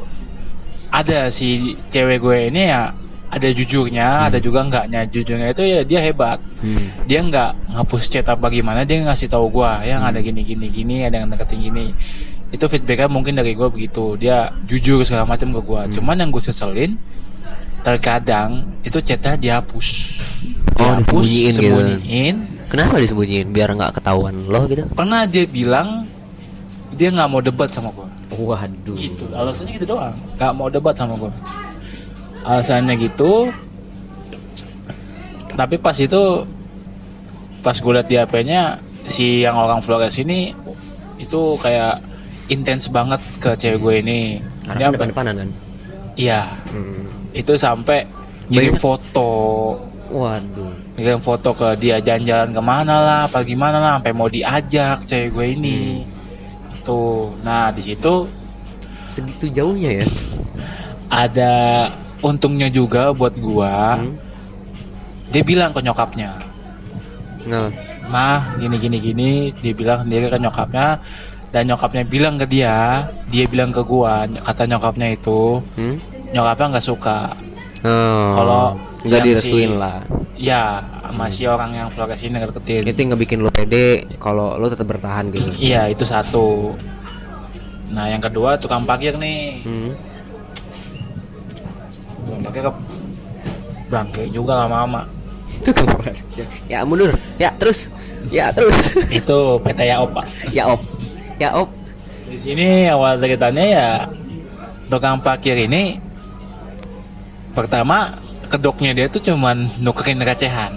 ada 0.95 1.27
si 1.27 1.75
cewek 1.91 2.23
gue 2.23 2.37
ini 2.47 2.71
ya 2.71 2.87
ada 3.31 3.47
jujurnya 3.51 4.31
ada 4.31 4.37
juga 4.39 4.63
enggaknya. 4.63 5.07
Jujurnya 5.07 5.51
itu 5.51 5.63
ya 5.63 5.79
dia 5.83 5.99
hebat. 6.03 6.39
Hmm. 6.61 6.87
dia 7.09 7.19
nggak 7.23 7.73
ngapus 7.73 8.03
chat 8.11 8.27
apa 8.27 8.47
gimana 8.51 8.85
dia 8.85 9.01
ngasih 9.01 9.27
tahu 9.27 9.51
gua 9.51 9.81
yang 9.83 10.03
ada 10.05 10.21
gini 10.21 10.45
gini 10.45 10.67
gini 10.71 11.03
ada 11.03 11.23
yang 11.23 11.27
deketin 11.31 11.59
gini. 11.67 11.95
Itu 12.51 12.67
feedbacknya 12.67 13.07
mungkin 13.07 13.39
dari 13.39 13.55
gua 13.55 13.71
begitu. 13.71 14.19
Dia 14.19 14.51
jujur 14.67 15.01
segala 15.03 15.25
macam 15.25 15.51
ke 15.51 15.61
gua. 15.63 15.87
Hmm. 15.87 15.93
cuman 15.95 16.15
yang 16.21 16.29
gue 16.29 16.43
seselin 16.43 16.95
terkadang 17.81 18.67
itu 18.85 19.01
chatnya 19.01 19.35
dihapus. 19.35 19.87
Oh, 20.77 21.01
dihapus 21.01 21.25
disembunyiin 21.25 22.35
gitu. 22.45 22.60
Kenapa 22.71 22.97
disembunyiin? 23.03 23.51
Biar 23.51 23.75
nggak 23.75 23.99
ketahuan 23.99 24.47
lo 24.47 24.63
gitu. 24.71 24.87
Pernah 24.95 25.27
dia 25.27 25.43
bilang 25.43 26.07
dia 26.95 27.11
nggak 27.11 27.27
mau 27.27 27.43
debat 27.43 27.67
sama 27.67 27.91
gua. 27.91 28.07
Waduh. 28.31 28.95
Gitu. 28.95 29.27
Alasannya 29.35 29.75
gitu 29.75 29.85
doang. 29.91 30.15
Nggak 30.39 30.51
mau 30.55 30.71
debat 30.71 30.95
sama 30.95 31.19
gue 31.19 31.31
alasannya 32.41 32.97
gitu 32.97 33.53
tapi 35.53 35.75
pas 35.77 35.93
itu 35.99 36.47
pas 37.61 37.75
gue 37.77 37.91
liat 37.93 38.07
di 38.09 38.17
HP-nya 38.17 38.81
si 39.05 39.45
yang 39.45 39.59
orang 39.59 39.83
Flores 39.83 40.17
ini 40.17 40.55
itu 41.21 41.59
kayak 41.61 42.01
intens 42.49 42.89
banget 42.89 43.21
ke 43.37 43.53
cewek 43.53 43.79
gue 43.79 43.93
ini. 44.01 44.19
Karena 44.65 44.89
depan-depanan 44.89 45.33
kan? 45.37 45.49
Iya. 46.17 46.41
Hmm. 46.73 47.05
itu 47.31 47.55
sampai 47.55 48.03
ngirim 48.51 48.75
Banyak. 48.75 48.83
foto 48.83 49.29
waduh. 50.11 50.75
Ngirim 50.99 51.21
foto 51.23 51.55
ke 51.55 51.67
dia 51.79 51.97
jalan-jalan 52.03 52.51
ke 52.51 52.61
mana 52.61 52.95
lah 52.99 53.19
apa 53.25 53.39
gimana 53.47 53.79
lah 53.79 53.91
sampai 53.97 54.13
mau 54.13 54.27
diajak 54.27 55.07
cewek 55.07 55.29
gue 55.31 55.45
ini. 55.55 55.79
Tuh. 56.83 57.31
Nah 57.41 57.71
di 57.71 57.81
situ 57.81 58.27
segitu 59.11 59.47
jauhnya 59.51 60.03
ya? 60.03 60.07
Ada 61.11 61.53
untungnya 62.23 62.67
juga 62.71 63.11
buat 63.11 63.35
gua. 63.39 63.99
Hmm. 63.99 64.15
dia 65.31 65.43
bilang 65.47 65.71
ke 65.71 65.79
nyokapnya. 65.79 66.35
Nah, 67.47 67.71
mah 68.11 68.59
gini 68.59 68.75
gini 68.75 68.97
gini. 68.99 69.31
Dia 69.63 69.73
bilang 69.75 70.03
sendiri 70.03 70.27
ke 70.27 70.37
nyokapnya. 70.39 70.99
Dan 71.51 71.67
nyokapnya 71.67 72.07
bilang 72.07 72.39
ke 72.39 72.47
dia 72.47 73.07
dia 73.27 73.43
bilang 73.43 73.75
ke 73.75 73.83
gua 73.83 74.23
kata 74.23 74.63
nyokapnya 74.71 75.19
itu 75.19 75.59
hmm? 75.75 75.95
nyokapnya 76.31 76.79
nggak 76.79 76.87
suka. 76.87 77.35
Oh, 77.83 78.31
Kalau 78.39 78.65
nggak 79.01 79.21
direstuin 79.21 79.71
si- 79.73 79.79
lah. 79.79 79.97
Ya 80.41 80.81
masih 81.13 81.53
orang 81.53 81.73
yang 81.77 81.87
Flores 81.93 82.21
ini 82.25 82.41
deketin. 82.41 82.81
Itu 82.81 82.97
yang 82.97 83.09
ngebikin 83.13 83.39
lo 83.45 83.53
pede 83.53 84.09
kalau 84.17 84.57
lo 84.57 84.65
tetap 84.69 84.89
bertahan 84.89 85.29
gitu. 85.29 85.53
Iya 85.57 85.89
itu 85.89 86.01
satu. 86.01 86.73
Nah 87.93 88.09
yang 88.09 88.21
kedua 88.23 88.57
tukang 88.57 88.85
parkir 88.85 89.17
nih. 89.17 89.61
Hmm. 89.65 89.91
tukang 92.25 92.41
parkir 92.47 92.61
ke 92.63 92.73
bangke 93.91 94.23
juga 94.31 94.65
lama-lama 94.65 95.03
tukang 95.61 95.87
parkir. 95.99 96.45
Ya 96.65 96.81
mundur 96.81 97.13
ya 97.37 97.53
terus. 97.57 97.93
Ya 98.33 98.49
terus. 98.53 98.77
Itu 99.19 99.61
PT 99.61 99.79
Yaop 99.89 100.09
pak. 100.13 100.25
Ya 100.53 100.69
op 100.69 100.81
ya 101.37 101.49
op 101.57 101.69
Di 102.31 102.37
sini 102.39 102.87
awal 102.87 103.19
ceritanya 103.19 103.63
ya 103.65 103.87
tukang 104.87 105.19
parkir 105.19 105.57
ini 105.57 105.99
pertama 107.51 108.15
kedoknya 108.51 108.91
dia 108.91 109.07
tuh 109.07 109.23
cuman 109.23 109.71
nukerin 109.79 110.19
recehan. 110.19 110.75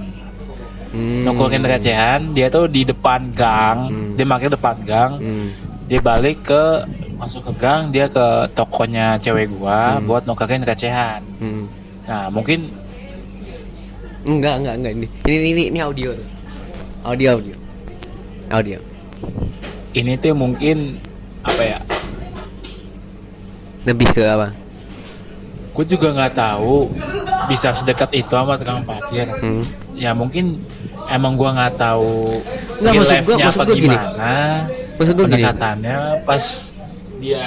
hmm. 0.94 1.26
Nukerin 1.26 1.66
recehan, 1.66 2.30
dia 2.30 2.46
tuh 2.46 2.70
di 2.70 2.86
depan 2.86 3.34
gang, 3.34 3.90
Hmm. 3.90 4.14
dia 4.14 4.24
parkir 4.24 4.50
depan 4.54 4.76
gang, 4.86 5.12
hmm. 5.18 5.48
dia 5.90 5.98
balik 5.98 6.46
ke 6.46 6.86
masuk 7.18 7.50
ke 7.50 7.52
gang, 7.58 7.90
dia 7.90 8.06
ke 8.06 8.46
tokonya 8.54 9.18
cewek 9.18 9.50
gua 9.58 9.98
Hmm. 9.98 10.06
buat 10.06 10.22
nukerin 10.22 10.62
recehan. 10.62 11.18
Hmm. 11.42 11.66
Nah, 12.06 12.30
mungkin 12.30 12.70
enggak 14.22 14.54
enggak 14.62 14.74
enggak 14.78 14.92
ini 14.94 15.06
ini 15.26 15.48
ini, 15.52 15.62
ini 15.74 15.78
audio 15.82 16.10
audio 17.04 17.28
audio 17.36 17.56
audio 18.48 18.78
ini 19.92 20.16
tuh 20.16 20.32
mungkin 20.32 20.96
apa 21.44 21.62
ya? 21.62 21.80
lebih 23.84 24.08
ke 24.16 24.24
apa 24.24 24.48
Gue 25.74 25.84
juga 25.84 26.14
nggak 26.14 26.34
tahu 26.38 26.88
bisa 27.46 27.68
sedekat 27.70 28.10
itu 28.12 28.28
sama 28.28 28.54
tukang 28.54 28.82
parkir. 28.82 29.26
hmm. 29.30 29.62
ya 29.94 30.10
mungkin 30.10 30.58
emang 31.06 31.34
gua 31.34 31.52
nggak 31.52 31.74
tahu 31.76 32.24
Nggak, 32.76 32.92
maksud 32.94 33.16
gua- 33.22 33.38
maksud 33.40 33.60
gua 33.60 33.74
gini. 33.74 33.86
gimana 33.86 34.32
maksud 34.94 35.12
gue 35.12 35.26
gini 35.26 35.34
pendekatannya 35.42 35.98
pas 36.22 36.44
dia 37.16 37.46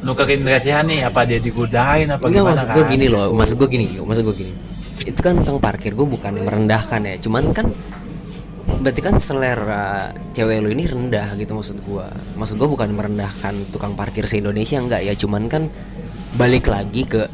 nukerin 0.00 0.42
recehan 0.42 0.84
nih 0.84 1.00
apa 1.04 1.20
dia 1.22 1.38
digudain 1.38 2.08
apa 2.08 2.22
Enggak 2.22 2.32
gimana 2.38 2.54
maksud 2.56 2.70
gue 2.70 2.82
kan? 2.82 2.92
gini 2.92 3.06
loh, 3.06 3.26
maksud 3.30 3.56
gue 3.56 3.68
gini, 3.68 3.86
maksud 3.98 4.22
gue 4.24 4.36
gini. 4.36 4.52
Itu 5.04 5.20
kan 5.20 5.34
tukang 5.36 5.58
parkir 5.58 5.92
gue 5.92 6.06
bukan 6.06 6.32
merendahkan 6.38 7.00
ya, 7.02 7.14
cuman 7.18 7.44
kan 7.50 7.66
berarti 8.78 9.00
kan 9.00 9.14
selera 9.18 10.10
cewek 10.32 10.58
lu 10.58 10.70
ini 10.70 10.86
rendah 10.86 11.34
gitu 11.34 11.52
maksud 11.52 11.76
gue. 11.78 12.06
Maksud 12.34 12.56
gue 12.56 12.68
bukan 12.68 12.88
merendahkan 12.90 13.54
tukang 13.68 13.92
parkir 13.92 14.24
se 14.24 14.38
Indonesia 14.38 14.78
enggak 14.78 15.02
ya, 15.02 15.12
cuman 15.12 15.44
kan 15.46 15.68
balik 16.32 16.66
lagi 16.66 17.04
ke 17.04 17.28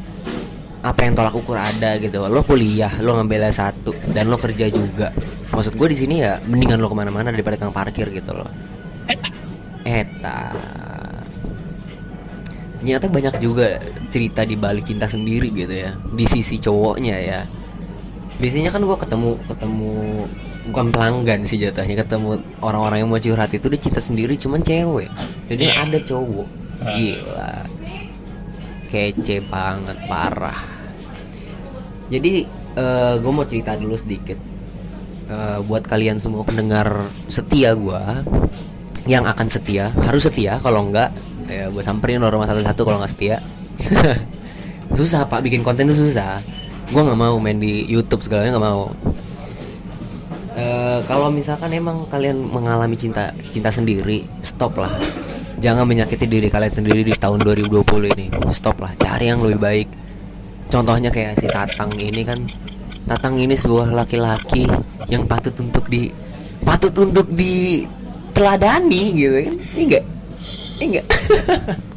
apa 0.79 0.99
yang 1.03 1.13
tolak 1.15 1.35
ukur 1.35 1.59
ada 1.59 1.99
gitu. 1.99 2.23
Lo 2.27 2.41
kuliah, 2.43 2.91
lo 3.03 3.19
ngambil 3.19 3.51
satu 3.51 3.91
dan 4.15 4.31
lo 4.31 4.39
kerja 4.39 4.71
juga. 4.71 5.11
Maksud 5.51 5.75
gue 5.75 5.87
di 5.91 5.97
sini 5.97 6.15
ya 6.23 6.39
mendingan 6.47 6.79
lo 6.79 6.87
ke 6.87 6.95
mana-mana 6.95 7.33
daripada 7.33 7.59
tukang 7.59 7.75
parkir 7.75 8.07
gitu 8.13 8.31
loh. 8.31 8.47
Eta. 9.83 10.53
Ternyata 12.79 13.11
banyak 13.11 13.35
juga 13.43 13.75
cerita 14.07 14.47
di 14.47 14.55
balik 14.55 14.87
cinta 14.87 15.03
sendiri 15.03 15.51
gitu 15.51 15.75
ya 15.83 15.91
Di 16.15 16.23
sisi 16.23 16.55
cowoknya 16.63 17.15
ya 17.19 17.43
Biasanya 18.39 18.71
kan 18.71 18.87
gua 18.87 18.95
ketemu 18.95 19.35
Ketemu 19.51 19.91
Bukan 20.71 20.85
pelanggan 20.87 21.43
sih 21.43 21.59
jatuhnya 21.59 21.99
Ketemu 21.99 22.39
orang-orang 22.63 23.03
yang 23.03 23.11
mau 23.11 23.19
curhat 23.19 23.51
itu 23.51 23.67
Dia 23.67 23.81
cinta 23.83 23.99
sendiri 23.99 24.39
cuman 24.39 24.63
cewek 24.63 25.11
Jadi 25.51 25.63
Iya. 25.67 25.75
ada 25.83 25.99
cowok 25.99 26.47
Gila 26.95 27.51
Kece 28.89 29.45
banget 29.45 29.97
Parah. 30.09 30.65
Jadi 32.09 32.43
eh 32.73 33.13
gue 33.21 33.31
mau 33.31 33.45
cerita 33.45 33.77
dulu 33.77 33.93
sedikit. 33.93 34.37
Eh, 35.29 35.59
buat 35.61 35.85
kalian 35.85 36.17
semua 36.17 36.41
pendengar 36.41 37.05
setia 37.29 37.77
gue 37.77 38.01
yang 39.05 39.29
akan 39.29 39.45
setia 39.45 39.93
harus 40.05 40.25
setia 40.25 40.57
kalau 40.61 40.89
enggak 40.89 41.13
ya 41.49 41.69
gue 41.69 41.81
samperin 41.81 42.21
lo 42.21 42.29
rumah 42.29 42.49
satu-satu 42.49 42.81
kalau 42.81 42.97
nggak 42.97 43.13
setia. 43.13 43.37
Susah 44.99 45.29
pak. 45.29 45.45
Bikin 45.45 45.61
konten 45.61 45.85
itu 45.85 46.09
susah. 46.09 46.41
Gue 46.89 47.01
nggak 47.05 47.19
mau 47.19 47.37
main 47.37 47.61
di 47.61 47.85
YouTube 47.85 48.25
segalanya 48.25 48.57
nggak 48.57 48.65
mau. 48.65 48.89
Eh, 50.57 50.99
kalau 51.05 51.29
misalkan 51.29 51.71
emang 51.77 52.09
kalian 52.09 52.41
mengalami 52.49 52.97
cinta 52.97 53.29
cinta 53.53 53.69
sendiri 53.69 54.25
stop 54.41 54.75
lah 54.75 54.91
jangan 55.59 55.83
menyakiti 55.83 56.25
diri 56.25 56.47
kalian 56.47 56.71
sendiri 56.71 57.03
di 57.03 57.13
tahun 57.13 57.43
2020 57.43 58.15
ini. 58.15 58.25
Stop 58.55 58.79
lah 58.79 58.95
cari 58.95 59.29
yang 59.29 59.43
lebih 59.43 59.59
baik. 59.59 59.87
Contohnya 60.71 61.11
kayak 61.11 61.43
si 61.43 61.47
Tatang 61.51 61.91
ini 61.99 62.23
kan. 62.23 62.39
Tatang 63.05 63.35
ini 63.37 63.57
sebuah 63.57 63.91
laki-laki 63.91 64.69
yang 65.11 65.27
patut 65.27 65.53
untuk 65.59 65.85
di 65.91 66.07
patut 66.63 66.93
untuk 66.95 67.27
di 67.33 67.83
teladani 68.31 69.03
gitu 69.13 69.37
kan? 69.43 69.55
Ini 69.75 69.83
enggak 69.83 70.05
ini 70.79 70.85
enggak 70.95 71.07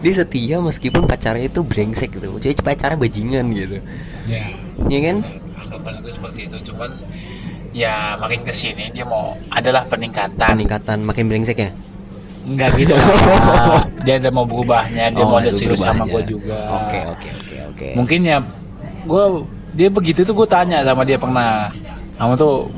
dia 0.00 0.12
setia 0.16 0.56
meskipun 0.60 1.04
pacarnya 1.04 1.48
itu 1.48 1.60
brengsek 1.60 2.16
gitu. 2.16 2.32
Maksudnya 2.32 2.64
pacarnya 2.64 2.96
bajingan 2.96 3.44
gitu. 3.52 3.76
Ya. 4.28 4.44
Ya 4.88 4.98
kan? 5.04 5.16
Anggapan 5.60 5.92
gue 6.04 6.12
seperti 6.12 6.40
itu 6.48 6.56
cuman 6.72 6.90
ya 7.72 8.16
makin 8.20 8.40
ke 8.44 8.52
sini 8.52 8.92
dia 8.92 9.04
mau 9.04 9.36
adalah 9.48 9.84
peningkatan. 9.88 10.44
Peningkatan 10.44 11.04
makin 11.04 11.24
brengsek 11.28 11.56
ya 11.56 11.72
Enggak 12.40 12.72
gitu 12.74 12.96
lah. 12.96 13.04
dia 14.04 14.14
ada 14.16 14.30
mau 14.30 14.44
berubahnya 14.44 15.12
dia 15.12 15.20
Oh, 15.20 15.28
mau 15.28 15.38
ada 15.38 15.52
serius 15.52 15.78
sama 15.78 16.04
gue 16.04 16.22
juga 16.26 16.56
Oke 16.72 16.98
oke 17.04 17.28
oke 17.30 17.56
oke. 17.68 17.86
mungkin 17.94 18.20
ya 18.24 18.38
gue 19.02 19.24
dia 19.72 19.88
begitu 19.88 20.20
tuh 20.22 20.32
gue 20.32 20.48
tanya 20.48 20.80
sama 20.80 21.04
dia 21.04 21.16
pernah 21.16 21.68
kamu 22.16 22.32
tuh 22.34 22.68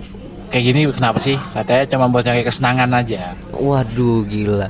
kayak 0.48 0.64
gini 0.66 0.80
kenapa 0.90 1.18
sih 1.18 1.38
katanya 1.50 1.84
cuma 1.88 2.06
buat 2.06 2.22
nyari 2.22 2.42
kesenangan 2.42 2.90
aja 2.92 3.22
Waduh 3.52 4.22
gila. 4.24 4.68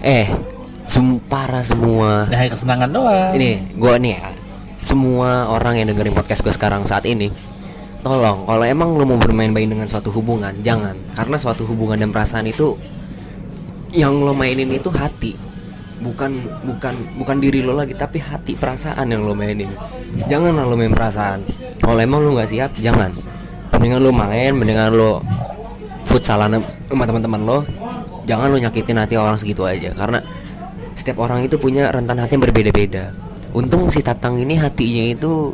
Eh, 0.00 0.26
sumpara 0.84 1.62
semua. 1.62 2.26
nyari 2.26 2.48
kesenangan 2.48 2.90
doang 2.90 3.30
Ini 3.32 3.50
gua 3.76 3.94
nih 3.96 4.12
ya. 4.14 4.30
Semua 4.80 5.44
orang 5.46 5.76
yang 5.76 5.88
dengerin 5.88 6.12
podcast 6.12 6.40
gue 6.40 6.50
sekarang 6.50 6.82
saat 6.82 7.04
ini, 7.04 7.28
tolong 8.00 8.44
kalau 8.44 8.64
emang 8.64 8.92
lo 8.92 9.04
mau 9.04 9.16
bermain-main 9.16 9.68
dengan 9.68 9.84
suatu 9.84 10.08
hubungan, 10.10 10.56
jangan. 10.60 10.96
Karena 11.12 11.36
suatu 11.36 11.64
hubungan 11.64 11.96
dan 11.96 12.08
perasaan 12.08 12.44
itu 12.44 12.80
yang 13.94 14.22
lo 14.22 14.32
mainin 14.34 14.70
itu 14.70 14.90
hati. 14.90 15.34
Bukan 16.00 16.32
bukan 16.64 16.94
bukan 17.20 17.36
diri 17.44 17.60
lo 17.60 17.76
lagi 17.76 17.92
tapi 17.92 18.16
hati 18.16 18.56
perasaan 18.56 19.04
yang 19.12 19.20
lo 19.20 19.36
mainin. 19.36 19.68
Jangan 20.26 20.56
lo 20.56 20.74
main 20.74 20.94
perasaan. 20.94 21.44
Kalau 21.80 22.00
emang 22.00 22.24
lo 22.24 22.36
nggak 22.38 22.50
siap, 22.50 22.70
jangan. 22.80 23.12
Mendingan 23.76 24.00
lo 24.00 24.10
main, 24.12 24.52
mendingan 24.56 24.92
lo 24.96 25.20
futsalan 26.08 26.60
sama 26.88 27.04
teman-teman 27.04 27.40
lo. 27.44 27.58
Jangan 28.24 28.48
lo 28.52 28.56
nyakitin 28.56 28.96
hati 29.00 29.14
orang 29.16 29.36
segitu 29.36 29.64
aja 29.64 29.92
karena 29.92 30.20
setiap 30.96 31.24
orang 31.24 31.44
itu 31.44 31.56
punya 31.56 31.88
rentan 31.88 32.20
hati 32.20 32.36
yang 32.36 32.44
berbeda-beda. 32.44 33.12
Untung 33.50 33.90
si 33.90 34.04
Tatang 34.04 34.38
ini 34.38 34.54
hatinya 34.54 35.04
itu 35.10 35.50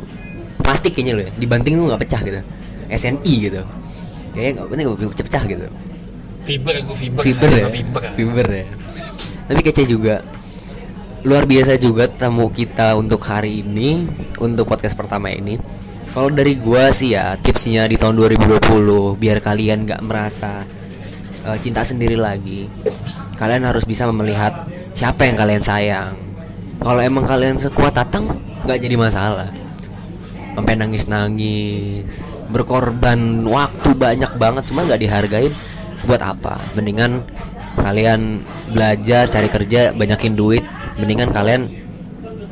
plastik 0.61 0.93
kayaknya 0.93 1.13
lo 1.17 1.21
ya, 1.25 1.31
dibanting 1.39 1.73
lu 1.79 1.89
nggak 1.89 2.01
pecah 2.05 2.21
gitu. 2.23 2.39
SNI 2.87 3.33
gitu. 3.51 3.61
Kayaknya 4.31 4.51
nggak 4.53 4.67
penting 4.69 4.87
pecah-pecah 5.11 5.43
gitu. 5.49 5.67
Fiber 6.47 6.73
gue 6.79 6.95
fiber 6.95 7.21
Fiber 7.21 7.49
ya, 7.51 7.67
fiber 7.67 8.01
fiber 8.15 8.47
ya. 8.47 8.65
Tapi 9.51 9.59
kece 9.63 9.83
juga. 9.83 10.23
Luar 11.27 11.43
biasa 11.43 11.75
juga 11.75 12.07
tamu 12.07 12.47
kita 12.47 12.95
untuk 12.95 13.19
hari 13.27 13.59
ini, 13.59 14.07
untuk 14.39 14.63
podcast 14.63 14.95
pertama 14.95 15.27
ini. 15.27 15.59
Kalau 16.15 16.31
dari 16.31 16.55
gua 16.55 16.89
sih 16.95 17.13
ya 17.13 17.35
tipsnya 17.35 17.83
di 17.85 17.99
tahun 17.99 18.15
2020 18.15 18.63
biar 19.19 19.37
kalian 19.43 19.83
nggak 19.85 20.01
merasa 20.07 20.63
eh, 21.43 21.57
cinta 21.59 21.83
sendiri 21.83 22.15
lagi. 22.15 22.71
Kalian 23.35 23.67
harus 23.67 23.83
bisa 23.83 24.07
melihat 24.09 24.65
siapa 24.95 25.27
yang 25.27 25.35
kalian 25.35 25.63
sayang. 25.63 26.15
Kalau 26.79 27.01
emang 27.03 27.27
kalian 27.27 27.59
sekuat 27.59 27.91
tatang 27.97 28.39
nggak 28.63 28.79
jadi 28.79 28.95
masalah. 28.95 29.49
Sampai 30.57 30.73
nangis-nangis, 30.73 32.33
berkorban 32.49 33.45
waktu 33.45 33.89
banyak 33.93 34.31
banget 34.41 34.63
cuma 34.73 34.89
nggak 34.89 35.01
dihargain 35.05 35.53
buat 36.05 36.21
apa? 36.21 36.61
Mendingan 36.77 37.25
kalian 37.79 38.43
belajar 38.69 39.25
cari 39.31 39.49
kerja 39.49 39.95
banyakin 39.95 40.33
duit. 40.37 40.61
Mendingan 40.97 41.33
kalian 41.33 41.69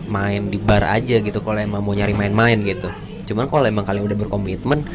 main 0.05 0.49
di 0.53 0.58
bar 0.62 0.86
aja 0.86 1.17
gitu 1.17 1.41
kalau 1.41 1.58
emang 1.58 1.81
mau 1.81 1.93
nyari 1.93 2.13
main-main 2.13 2.62
gitu. 2.62 2.89
Cuman 3.25 3.49
kalau 3.49 3.65
emang 3.65 3.86
kalian 3.86 4.05
udah 4.05 4.17
berkomitmen 4.17 4.86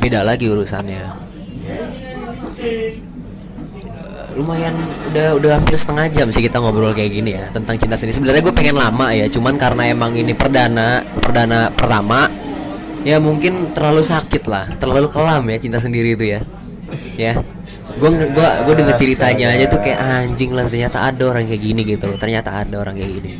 beda 0.00 0.24
lagi 0.24 0.48
urusannya. 0.48 1.04
Eh, 2.64 2.96
lumayan 4.34 4.74
udah 5.12 5.36
udah 5.38 5.50
hampir 5.60 5.76
setengah 5.78 6.10
jam 6.10 6.26
sih 6.32 6.42
kita 6.42 6.58
ngobrol 6.58 6.96
kayak 6.96 7.12
gini 7.12 7.36
ya 7.36 7.44
tentang 7.52 7.76
cinta 7.76 7.94
sendiri. 7.94 8.16
Sebenarnya 8.16 8.42
gue 8.42 8.54
pengen 8.56 8.76
lama 8.80 9.12
ya 9.12 9.28
cuman 9.28 9.54
karena 9.60 9.82
emang 9.92 10.16
ini 10.16 10.32
perdana 10.32 11.04
perdana 11.20 11.70
pertama 11.70 12.26
ya 13.04 13.20
mungkin 13.20 13.76
terlalu 13.76 14.02
sakit 14.02 14.42
lah. 14.48 14.64
Terlalu 14.80 15.12
kelam 15.12 15.44
ya 15.52 15.56
cinta 15.60 15.78
sendiri 15.78 16.16
itu 16.16 16.24
ya. 16.34 16.40
Ya 17.14 17.38
gue 17.94 18.10
gue 18.10 18.48
gue 18.66 18.74
denger 18.74 18.96
ceritanya 18.98 19.54
aja 19.54 19.64
tuh 19.70 19.80
kayak 19.80 20.00
anjing 20.00 20.50
lah 20.50 20.66
ternyata 20.66 20.98
ada 21.08 21.22
orang 21.30 21.44
kayak 21.46 21.62
gini 21.62 21.80
gitu 21.86 22.04
loh. 22.10 22.18
Ternyata 22.18 22.50
ada 22.64 22.74
orang 22.82 22.94
kayak 22.98 23.12
gini. 23.20 23.30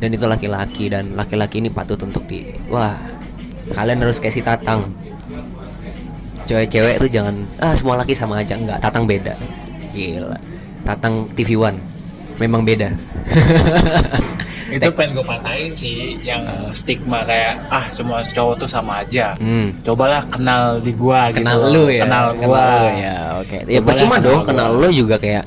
Dan 0.00 0.08
itu 0.16 0.24
laki-laki 0.24 0.88
dan 0.88 1.12
laki-laki 1.12 1.60
ini 1.60 1.68
patut 1.68 2.00
untuk 2.00 2.24
di 2.24 2.48
wah 2.72 2.96
kalian 3.76 4.00
harus 4.00 4.16
kasih 4.16 4.40
tatang. 4.40 4.88
Cewek-cewek 6.48 6.98
tuh 6.98 7.10
jangan 7.12 7.46
ah 7.60 7.76
semua 7.76 8.00
laki 8.00 8.16
sama 8.16 8.40
aja. 8.40 8.56
Enggak 8.56 8.80
tatang 8.80 9.04
beda. 9.04 9.36
Gila. 9.92 10.38
Tatang 10.88 11.28
TV 11.36 11.60
One. 11.60 11.78
Memang 12.40 12.64
beda 12.64 12.88
itu 14.70 14.90
pengen 14.92 15.10
gue 15.14 15.26
patahin 15.26 15.72
sih 15.72 15.98
yang 16.20 16.42
stigma 16.70 17.22
kayak 17.22 17.58
ah 17.68 17.86
semua 17.90 18.22
cowok 18.22 18.54
tuh 18.60 18.68
sama 18.68 19.02
aja. 19.02 19.34
Hmm. 19.36 19.74
cobalah 19.82 20.22
kenal 20.26 20.78
di 20.78 20.92
gua 20.92 21.30
kenal 21.30 21.58
gitu 21.58 21.74
lu 21.74 21.84
ya 21.88 22.04
kenal 22.06 22.26
Kenal 22.32 22.46
gua. 22.46 22.62
lu 22.62 22.86
ya 22.94 23.16
oke. 23.40 23.58
Ya 23.66 23.78
Coba 23.78 23.88
percuma 23.90 24.16
dong 24.16 24.42
kenal 24.42 24.68
kenal 24.70 24.70
lu 24.76 24.88
juga 24.90 25.16
kayak 25.16 25.44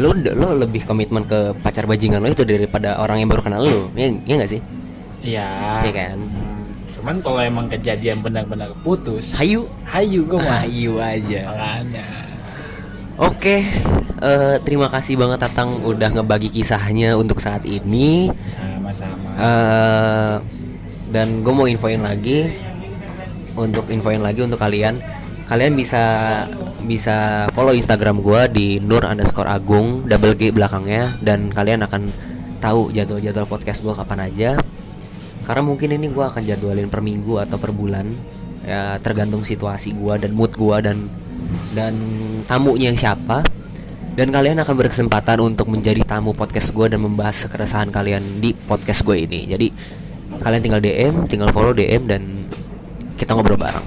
lu 0.00 0.10
lo 0.16 0.48
lebih 0.56 0.82
komitmen 0.84 1.22
ke 1.24 1.52
pacar 1.60 1.84
bajingan 1.84 2.20
lo 2.20 2.28
itu 2.28 2.40
daripada 2.42 2.96
orang 2.96 3.20
yang 3.20 3.28
baru 3.28 3.42
kenal 3.42 3.60
lu. 3.60 3.90
Ya 3.92 4.08
ya 4.24 4.34
nggak 4.38 4.50
sih? 4.50 4.60
Iya. 5.20 5.48
Iya 5.84 5.92
kan? 5.92 6.18
Cuman 6.96 7.16
kalau 7.20 7.40
emang 7.40 7.66
kejadian 7.68 8.20
benar-benar 8.20 8.72
putus 8.80 9.32
hayu. 9.34 9.64
hayu 9.84 10.24
gue 10.24 10.36
mah. 10.36 10.64
Hayu 10.64 10.96
aja. 10.96 11.40
Makanya 11.48 12.06
Oke, 13.20 13.68
eh, 14.24 14.56
terima 14.64 14.88
kasih 14.88 15.20
banget 15.20 15.44
Tatang 15.44 15.84
udah 15.84 16.08
ngebagi 16.08 16.48
kisahnya 16.48 17.20
untuk 17.20 17.36
saat 17.36 17.68
ini. 17.68 18.32
sama-sama 18.48 19.36
Eh, 19.36 20.36
dan 21.12 21.44
gue 21.44 21.52
mau 21.52 21.68
infoin 21.68 22.00
lagi, 22.00 22.48
untuk 23.60 23.92
infoin 23.92 24.24
lagi 24.24 24.40
untuk 24.40 24.56
kalian, 24.56 25.04
kalian 25.44 25.76
bisa 25.76 26.00
bisa 26.88 27.44
follow 27.52 27.76
Instagram 27.76 28.24
gue 28.24 28.40
di 28.56 28.68
nur 28.80 29.04
underscore 29.04 29.52
agung 29.52 30.08
double 30.08 30.32
g 30.32 30.48
belakangnya 30.48 31.12
dan 31.20 31.52
kalian 31.52 31.84
akan 31.84 32.08
tahu 32.56 32.88
jadwal-jadwal 32.88 33.44
podcast 33.44 33.84
gue 33.84 33.92
kapan 33.92 34.32
aja. 34.32 34.50
Karena 35.44 35.60
mungkin 35.60 35.92
ini 35.92 36.08
gue 36.08 36.24
akan 36.24 36.40
jadwalin 36.40 36.88
per 36.88 37.04
minggu 37.04 37.36
atau 37.36 37.60
per 37.60 37.76
bulan, 37.76 38.16
ya 38.64 38.96
tergantung 39.04 39.44
situasi 39.44 39.92
gue 39.92 40.14
dan 40.16 40.32
mood 40.32 40.56
gue 40.56 40.76
dan 40.80 41.04
dan 41.72 41.94
tamunya 42.44 42.90
yang 42.92 42.98
siapa 42.98 43.46
dan 44.18 44.28
kalian 44.34 44.58
akan 44.60 44.74
berkesempatan 44.74 45.38
untuk 45.40 45.70
menjadi 45.70 46.02
tamu 46.02 46.34
podcast 46.34 46.74
gue 46.74 46.86
dan 46.90 47.00
membahas 47.00 47.46
keresahan 47.46 47.88
kalian 47.88 48.42
di 48.42 48.52
podcast 48.52 49.06
gue 49.06 49.16
ini. 49.16 49.46
Jadi 49.46 49.68
kalian 50.42 50.62
tinggal 50.62 50.82
DM 50.82 51.14
tinggal 51.30 51.48
follow 51.54 51.72
DM 51.72 52.04
dan 52.10 52.44
kita 53.14 53.32
ngobrol 53.32 53.56
bareng. 53.56 53.86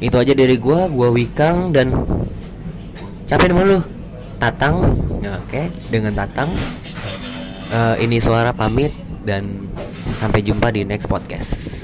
Itu 0.00 0.16
aja 0.16 0.32
dari 0.32 0.56
gue 0.56 0.80
gue 0.88 1.08
Wikang 1.12 1.76
dan 1.76 1.92
capek 3.28 3.52
nama 3.52 3.76
lu 3.76 3.78
Tatang. 4.40 4.76
Oke 5.20 5.68
dengan 5.92 6.16
Tatang. 6.16 6.50
Eh, 7.70 7.94
ini 8.02 8.18
suara 8.18 8.50
pamit 8.50 8.90
dan 9.22 9.68
sampai 10.18 10.42
jumpa 10.42 10.74
di 10.74 10.82
next 10.82 11.06
podcast 11.06 11.79